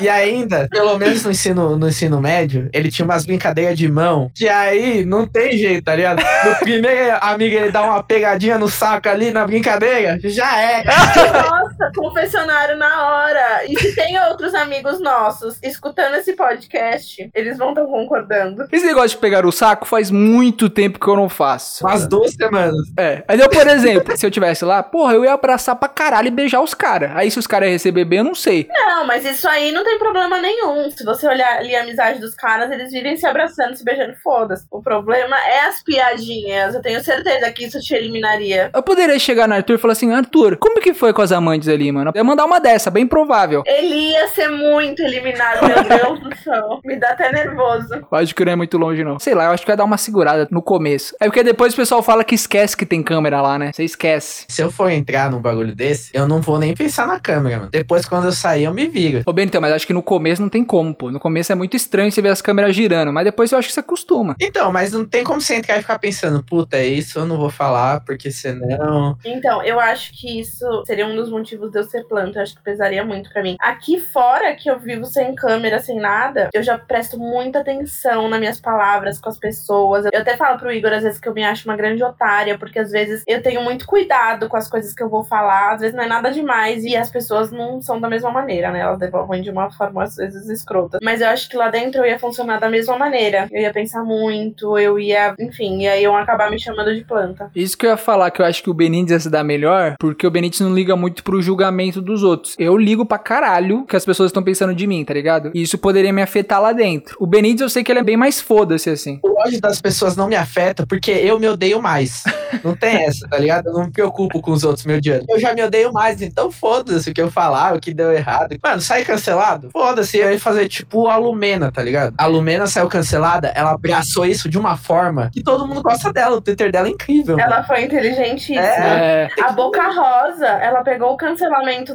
[0.00, 3.88] e, e ainda, pelo menos no ensino, no ensino médio, ele tinha umas brincadeiras de
[3.88, 4.30] mão.
[4.40, 6.22] Que aí não tem jeito, tá ligado?
[6.46, 10.82] No primeiro amigo ele dá uma pegadinha no saco ali na brincadeira, já é.
[10.82, 13.64] Nossa, confessionário na hora.
[13.66, 18.66] E se tem outros amigos nossos escutando esse podcast, eles vão estar concordando.
[18.72, 21.86] Esse negócio de pegar o saco faz muito tempo que eu não faço.
[21.86, 22.86] Umas duas semanas.
[22.96, 23.22] É.
[23.26, 26.30] Mas eu, por exemplo, se eu tivesse lá, porra, eu ia abraçar pra caralho e
[26.30, 27.12] beijar os caras.
[27.14, 28.68] Aí se os caras iam receber bem, eu não sei.
[28.70, 30.90] Não, mas isso aí não tem problema nenhum.
[30.90, 34.66] Se você olhar ali a amizade dos caras, eles vivem se abraçando, se beijando, foda-se.
[34.70, 36.74] O problema é as piadinhas.
[36.74, 38.70] Eu tenho certeza que isso te eliminaria.
[38.74, 41.68] Eu poderia chegar no Arthur e falar assim, Arthur, como que foi com as amantes
[41.70, 42.10] ali, mano?
[42.14, 43.62] Eu ia mandar uma dessa, bem provável.
[43.66, 46.80] Ele ia ser muito eliminado, meu Deus do céu.
[46.84, 47.94] Me dá até nervoso.
[47.94, 49.18] Eu acho que não é muito longe, não.
[49.18, 51.14] Sei lá, eu acho que vai dar uma segurada no começo.
[51.20, 53.72] É porque depois o pessoal fala que esquece que tem câmera lá, né?
[53.72, 54.44] Você esquece.
[54.48, 57.70] Se eu for entrar num bagulho desse, eu não vou nem pensar na câmera, mano.
[57.70, 59.22] Depois, quando eu sair, eu me viro.
[59.26, 61.10] Ô, Benito, mas acho que no começo não tem como, pô.
[61.10, 63.74] No começo é muito estranho você ver as câmeras girando, mas depois eu acho que
[63.74, 64.34] você acostuma.
[64.40, 67.36] Então, mas não tem como você entrar e ficar pensando, puta, é isso eu não
[67.36, 69.16] vou falar, porque senão.
[69.24, 72.38] Então, eu acho que isso seria um dos motivos de eu ser planta.
[72.38, 73.56] Eu acho que pesaria muito pra mim.
[73.60, 78.40] Aqui fora, que eu vivo sem câmera, sem nada, eu já presto muita atenção nas
[78.40, 80.06] minhas palavras com as pessoas.
[80.12, 82.78] Eu até falo pro Igor, às vezes, que eu me acho uma grande otária, porque
[82.78, 85.74] às vezes eu tenho muito cuidado com as coisas que eu vou falar.
[85.74, 88.80] Às vezes não é nada demais e as pessoas não são da mesma maneira, né?
[88.80, 90.98] Elas devolvem de uma forma, às vezes, escrota.
[91.02, 93.48] Mas eu acho que lá dentro eu ia funcionar da mesma maneira.
[93.50, 95.34] Eu ia pensar muito, eu ia.
[95.38, 97.50] Enfim, e aí iam acabar me chamando de planta.
[97.54, 99.94] Isso que eu ia falar, que eu acho que o Benítez ia se dar melhor,
[99.98, 102.54] porque o Benítez não liga muito pro julgamento dos outros.
[102.58, 105.50] Eu ligo pra caralho que as pessoas estão pensando de mim, tá ligado?
[105.52, 107.16] E isso poderia me afetar lá dentro.
[107.18, 109.18] O Benítez eu sei que ele é bem mais foda-se, assim.
[109.22, 112.22] O ódio das pessoas não me afeta porque eu me odeio mais.
[112.62, 113.66] Não tem essa, tá ligado?
[113.68, 115.24] Eu não me preocupo com os outros me odiando.
[115.28, 118.56] Eu já me odeio mais, então foda-se o que eu falar, o que deu errado.
[118.62, 119.70] Mano, sai cancelado?
[119.72, 122.14] Foda-se, eu ia fazer tipo a Lumena, tá ligado?
[122.16, 126.36] A Lumena saiu cancelada, ela abraçou isso de uma forma que todo mundo gosta dela.
[126.36, 127.36] O Twitter dela é incrível.
[127.36, 127.48] mano.
[127.52, 128.60] Ela foi inteligentíssima.
[128.60, 129.28] É.
[129.42, 131.39] A Boca Rosa, ela pegou o cancelamento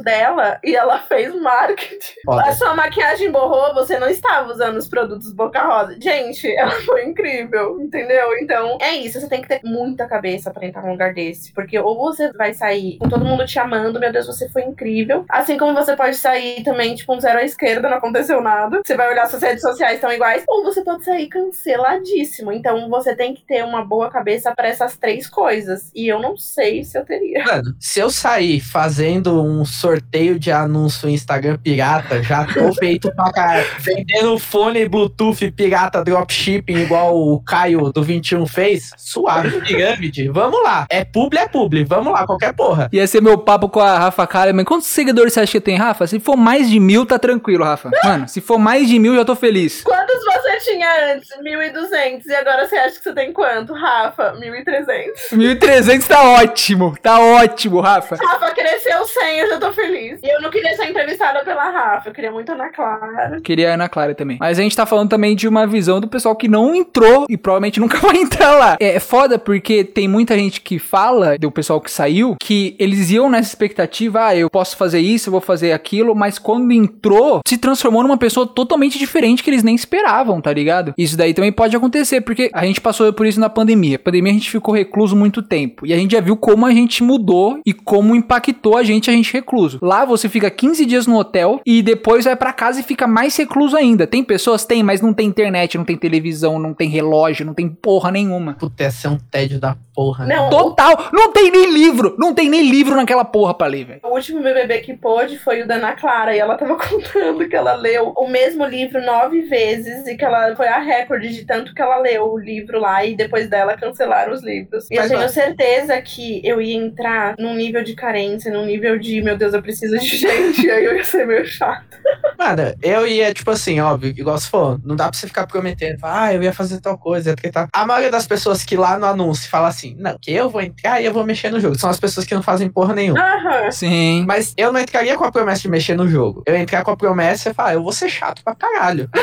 [0.02, 2.14] dela e ela fez marketing.
[2.24, 2.42] Foda.
[2.42, 5.96] A sua maquiagem borrou, você não estava usando os produtos Boca Rosa.
[6.00, 8.36] Gente, ela foi incrível, entendeu?
[8.38, 9.20] Então, é isso.
[9.20, 11.52] Você tem que ter muita cabeça pra entrar num lugar desse.
[11.52, 15.24] Porque ou você vai sair com todo mundo te amando, meu Deus, você foi incrível.
[15.28, 18.80] Assim como você pode sair também, tipo, um zero à esquerda, não aconteceu nada.
[18.84, 20.44] Você vai olhar suas redes sociais estão iguais.
[20.48, 22.52] Ou você pode sair canceladíssimo.
[22.52, 25.90] Então, você tem que ter uma boa cabeça pra essas três coisas.
[25.94, 27.44] E eu não sei se eu teria.
[27.44, 33.14] Mano, se eu sair fazendo um sorteio de anúncio no Instagram pirata, já tô feito
[33.14, 33.66] pra caralho.
[33.80, 40.28] Vendendo fone Bluetooth pirata dropshipping, igual o Caio do 21 fez, suave, pirâmide.
[40.28, 40.86] Vamos lá.
[40.90, 41.84] É publi, é publi.
[41.84, 42.88] Vamos lá, qualquer porra.
[42.92, 44.64] Ia ser meu papo com a Rafa Kalimann.
[44.64, 46.06] Quantos seguidores você acha que tem, Rafa?
[46.06, 47.90] Se for mais de mil, tá tranquilo, Rafa.
[48.04, 49.82] Mano, se for mais de mil, já tô feliz.
[49.82, 51.28] Quantos você tinha antes?
[51.30, 52.26] 1.200.
[52.26, 54.34] E agora você acha que você tem quanto, Rafa?
[54.34, 55.32] 1.300.
[55.32, 56.96] 1.300 tá ótimo.
[57.02, 58.16] Tá ótimo, Rafa.
[58.16, 60.20] Rafa cresceu 100, eu já tô feliz.
[60.22, 63.40] E eu não queria ser entrevistada pela Rafa, eu queria muito Ana Clara.
[63.40, 64.36] Queria a Ana Clara também.
[64.38, 67.36] Mas a gente tá falando também de uma visão do pessoal que não entrou e
[67.36, 68.76] provavelmente nunca vai entrar lá.
[68.80, 73.30] É foda porque tem muita gente que fala, do pessoal que saiu, que eles iam
[73.30, 77.58] nessa expectativa, ah, eu posso fazer isso, eu vou fazer aquilo, mas quando entrou, se
[77.58, 80.94] transformou numa pessoa totalmente diferente que eles nem esperavam, tá ligado?
[80.96, 83.96] Isso daí também pode acontecer, porque a gente passou por isso na pandemia.
[83.96, 85.86] A pandemia a gente ficou recluso muito tempo.
[85.86, 89.12] E a gente já viu como a gente mudou e como impactou a gente, a
[89.12, 89.78] gente recluso.
[89.82, 93.36] Lá você fica 15 dias no hotel e depois vai pra casa e fica mais
[93.36, 94.06] recluso ainda.
[94.06, 94.64] Tem pessoas?
[94.64, 98.54] Tem, mas não tem internet, não tem televisão, não tem relógio, não tem porra nenhuma.
[98.54, 100.36] Puta, ia ser um tédio da porra, né?
[100.36, 101.08] Não, Total!
[101.12, 102.14] Não tem nem livro!
[102.18, 104.00] Não tem nem livro naquela porra pra ler, velho.
[104.04, 107.56] O último BBB que pôde foi o da Ana Clara, e ela tava contando que
[107.56, 111.74] ela leu o mesmo livro nove vezes e que ela foi a recorde de tanto
[111.74, 114.86] que ela leu o livro lá e depois dela cancelaram os livros.
[114.90, 118.95] E Mas, eu tenho certeza que eu ia entrar num nível de carência, num nível
[118.98, 121.96] de, meu Deus, eu preciso de gente, aí eu ia ser meio chato.
[122.38, 125.98] Mano, eu ia, tipo assim, óbvio, igual você falou, não dá pra você ficar prometendo,
[126.02, 127.68] ah, eu ia fazer tal coisa, ia tal.
[127.72, 131.00] A maioria das pessoas que lá no anúncio fala assim, não, que eu vou entrar
[131.00, 131.78] e eu vou mexer no jogo.
[131.78, 133.20] São as pessoas que não fazem porra nenhuma.
[133.20, 133.70] Aham.
[133.70, 134.24] Sim.
[134.26, 136.42] Mas eu não entraria com a promessa de mexer no jogo.
[136.46, 139.08] Eu ia entrar com a promessa e falar, eu vou ser chato pra caralho.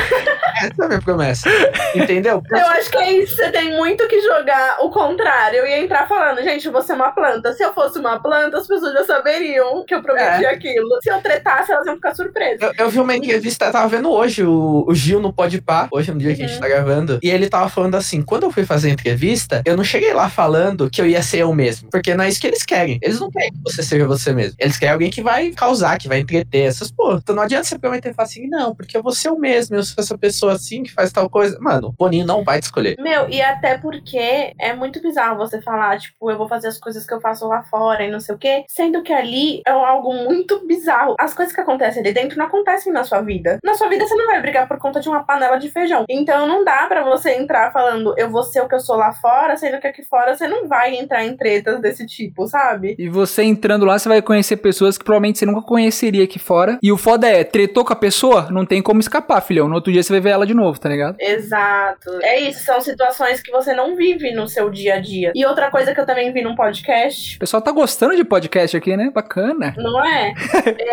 [0.62, 1.48] Essa é a minha promessa.
[1.94, 2.42] Entendeu?
[2.50, 5.58] Eu acho que é isso, você tem muito que jogar o contrário.
[5.58, 7.52] Eu ia entrar falando, gente, eu vou ser uma planta.
[7.52, 10.88] Se eu fosse uma planta, as pessoas já saberiam que eu prometi aquilo.
[11.02, 12.60] Se eu tretasse, elas iam ficar surpresas.
[12.60, 16.10] Eu, eu vi uma entrevista, eu tava vendo hoje o, o Gil no Podpah, hoje
[16.12, 16.60] no dia que a gente Uhum.
[16.60, 19.82] tá gravando, e ele tava falando assim, quando eu fui fazer a entrevista, eu não
[19.84, 22.62] cheguei lá falando que eu ia ser eu mesmo, porque não é isso que eles
[22.64, 22.98] querem.
[23.02, 24.54] Eles não querem que você seja você mesmo.
[24.58, 27.18] Eles querem alguém que vai causar, que vai entreter, essas porra.
[27.22, 29.76] Então não adianta você prometer e falar assim, não, porque eu vou ser eu mesmo,
[29.76, 31.58] eu sou essa pessoa assim, que faz tal coisa.
[31.60, 32.96] Mano, o Boninho não vai te escolher.
[33.00, 37.04] Meu, e até porque é muito bizarro você falar, tipo, eu vou fazer as coisas
[37.06, 40.12] que eu faço lá fora e não sei o quê, sendo que ali é algo
[40.12, 41.14] muito bizarro.
[41.18, 43.58] As coisas que acontecem ali dentro não acontecem na sua vida.
[43.64, 46.04] Na sua vida você não vai brigar por conta de uma panela de feijão.
[46.08, 49.12] Então não dá pra você entrar falando, eu vou ser o que eu sou lá
[49.12, 52.94] fora, sendo que aqui fora você não vai entrar em tretas desse tipo, sabe?
[52.98, 56.78] E você entrando lá, você vai conhecer pessoas que provavelmente você nunca conheceria aqui fora.
[56.82, 59.68] E o foda é, tretou com a pessoa, não tem como escapar, filhão.
[59.68, 61.16] No outro dia você vai ver ela de novo, tá ligado?
[61.18, 62.10] Exato.
[62.22, 65.32] É isso, são situações que você não vive no seu dia a dia.
[65.34, 68.76] E outra coisa que eu também vi num podcast O pessoal tá gostando de podcast
[68.76, 69.10] aqui, né?
[69.12, 69.43] Bacana.
[69.76, 70.34] Não é?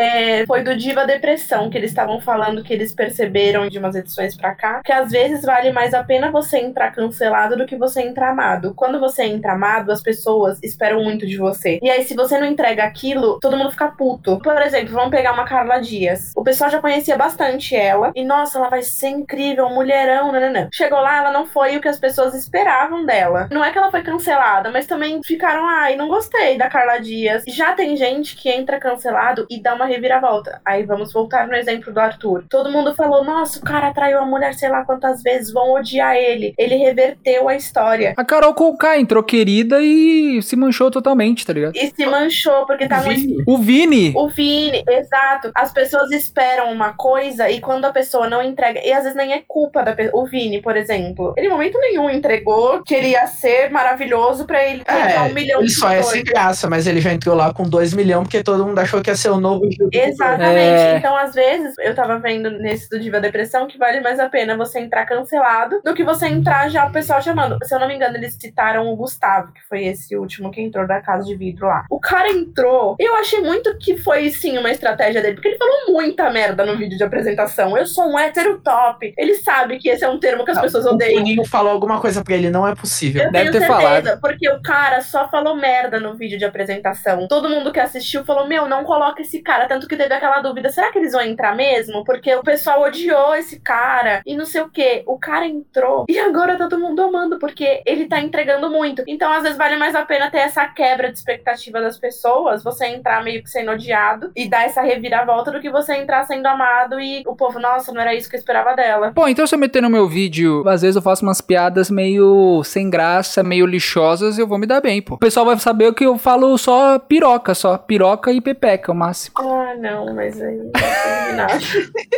[0.01, 4.35] É, Foi do Diva Depressão que eles estavam falando que eles perceberam de umas edições
[4.35, 8.01] pra cá que às vezes vale mais a pena você entrar cancelado do que você
[8.01, 8.73] entrar amado.
[8.75, 11.79] Quando você entra amado, as pessoas esperam muito de você.
[11.81, 14.39] E aí, se você não entrega aquilo, todo mundo fica puto.
[14.39, 16.31] Por exemplo, vamos pegar uma Carla Dias.
[16.35, 18.11] O pessoal já conhecia bastante ela.
[18.15, 20.69] E nossa, ela vai ser incrível, mulherão, nananã.
[20.73, 23.47] Chegou lá, ela não foi o que as pessoas esperavam dela.
[23.51, 27.43] Não é que ela foi cancelada, mas também ficaram, ai, não gostei da Carla Dias.
[27.47, 30.61] Já tem gente que entra cancelado e dá uma reviravolta.
[30.65, 32.43] Aí vamos voltar no exemplo do Arthur.
[32.49, 36.15] Todo mundo falou, nossa, o cara traiu a mulher sei lá quantas vezes, vão odiar
[36.15, 36.53] ele.
[36.57, 38.13] Ele reverteu a história.
[38.17, 41.75] A Carol Conká entrou querida e se manchou totalmente, tá ligado?
[41.75, 44.13] E se manchou porque tá muito Vini, O Vini.
[44.15, 45.51] O Vini, exato.
[45.55, 49.33] As pessoas esperam uma coisa e quando a pessoa não entrega, e às vezes nem
[49.33, 50.23] é culpa da pessoa.
[50.23, 55.19] O Vini, por exemplo, ele em momento nenhum entregou, queria ser maravilhoso pra ele É,
[55.21, 57.93] um milhão ele de só é sem graça, mas ele já entrou lá com 2
[57.93, 60.07] milhões porque todo mundo achou que ia ser o novo Gil Vigor.
[60.07, 60.82] Exatamente.
[60.82, 60.97] É.
[60.97, 64.55] Então, às vezes, eu tava vendo nesse do Diva Depressão que vale mais a pena
[64.55, 67.57] você entrar cancelado do que você entrar já o pessoal chamando.
[67.63, 70.88] Se eu não me engano, eles citaram o Gustavo, que foi esse último que entrou
[70.88, 71.84] da casa de vidro lá.
[71.89, 72.95] O cara entrou.
[72.97, 76.77] Eu achei muito que foi sim uma estratégia dele, porque ele falou muita merda no
[76.77, 77.77] vídeo de apresentação.
[77.77, 79.13] Eu sou um hétero top.
[79.17, 81.15] Ele sabe que esse é um termo que as Não, pessoas O odeiam.
[81.19, 83.23] Boninho falou alguma coisa pra ele, não é possível.
[83.23, 87.27] Eu Deve tenho ter certeza, porque o cara só falou merda no vídeo de apresentação.
[87.27, 89.68] Todo mundo que assistiu falou: Meu, não coloca esse cara.
[89.68, 92.03] Tanto que teve aquela dúvida: será que eles vão entrar mesmo?
[92.03, 95.03] Porque o pessoal odiou esse cara e não sei o que.
[95.05, 99.03] O cara entrou e agora todo mundo amando, porque ele tá entregando muito.
[99.07, 102.88] Então, às vezes, vale mais a pena ter essa quebra de expectativa das pessoas, você
[102.88, 106.99] entrar meio que sendo odiado e dar essa reviravolta do que você entrar sendo amado
[106.99, 109.12] e o povo, nossa, não era isso que eu esperava dela.
[109.12, 112.64] Bom, então se eu meter no meu vídeo, às vezes eu faço umas piadas meio
[112.64, 115.16] sem graça, meio lixosas, eu vou me dar bem, pô.
[115.16, 118.00] O pessoal vai saber que eu falo só piroca, só piroca
[118.31, 119.35] e pepeca, o máximo.
[119.39, 120.71] Ah, não, mas aí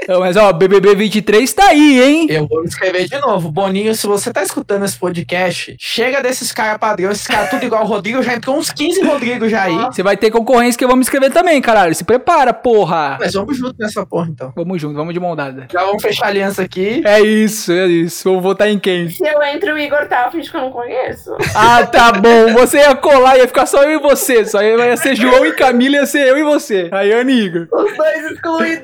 [0.03, 2.28] Então, Mas ó, BBB 23 tá aí, hein?
[2.30, 3.51] Eu vou me inscrever de novo.
[3.51, 7.84] Boninho, se você tá escutando esse podcast, chega desses caras padrão, esses caras tudo igual
[7.84, 9.76] o Rodrigo, já entrou uns 15 Rodrigo já aí.
[9.76, 11.93] Você vai ter concorrência que eu vou me inscrever também, caralho.
[11.95, 13.18] Se prepara, porra.
[13.20, 14.53] Mas vamos junto nessa porra, então.
[14.55, 15.68] Vamos junto, vamos de mão dada.
[15.72, 17.01] Já vamos fechar a aliança aqui.
[17.05, 18.24] É isso, é isso.
[18.30, 19.09] Vou votar em quem?
[19.09, 21.36] Se eu entro o Igor tá, eu finge que eu não conheço.
[21.55, 22.53] Ah, tá bom.
[22.53, 24.45] Você ia colar, ia ficar só eu e você.
[24.45, 26.89] Só ia ser João e Camila, ia ser eu e você.
[26.89, 27.68] Rayane e Igor.
[27.72, 28.84] Os dois excluídos.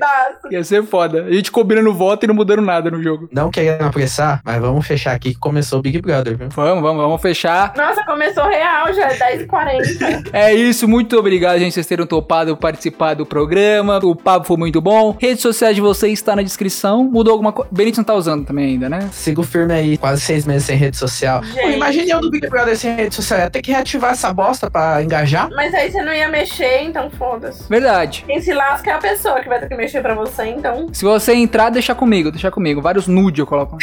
[0.52, 1.24] Ia ser foda.
[1.26, 3.30] A gente combinando voto e não mudando nada no jogo.
[3.32, 6.50] Não querendo apressar, mas vamos fechar aqui que começou o Big Brother, viu?
[6.50, 7.74] Vamos, vamos, vamos fechar.
[7.76, 10.30] Nossa, começou real, já é 10h40.
[10.40, 14.00] É isso, muito obrigado, gente, vocês terem topado participar do programa.
[14.04, 15.16] O papo foi muito bom.
[15.20, 17.04] Redes sociais de vocês está na descrição.
[17.04, 17.70] Mudou alguma coisa?
[17.72, 19.10] Benito não tá usando também ainda, né?
[19.12, 21.44] Sigo firme aí, quase seis meses sem rede social.
[21.44, 21.76] Gente.
[21.76, 23.40] Imagine eu do Big Brother sem rede social.
[23.40, 25.50] Ia ter que reativar essa bosta pra engajar.
[25.52, 27.68] Mas aí você não ia mexer, então foda-se.
[27.70, 28.24] Verdade.
[28.26, 30.88] Quem se lasca é a pessoa que vai ter que mexer pra você, então.
[30.94, 32.82] Se você entrar, deixa comigo, deixa comigo.
[32.82, 33.78] Vários nude eu coloco.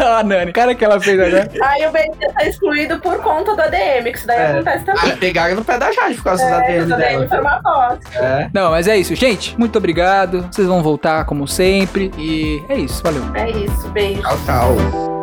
[0.00, 0.52] a Nani.
[0.52, 1.50] Cara que ela fez agora.
[1.62, 4.46] Aí o Benito tá excluído por conta do ADM, que isso daí É.
[4.52, 5.12] acontece também.
[5.12, 7.28] Ah, pegaram no pé da Jade por causa da É, DM o ADM dela.
[7.28, 8.18] foi uma bosta.
[8.18, 8.50] É.
[8.52, 9.58] Não, mas é isso, gente.
[9.58, 10.46] Muito obrigado.
[10.50, 12.10] Vocês vão voltar como sempre.
[12.18, 13.22] E é isso, valeu.
[13.34, 14.20] É isso, beijo.
[14.22, 15.15] Tchau, tchau.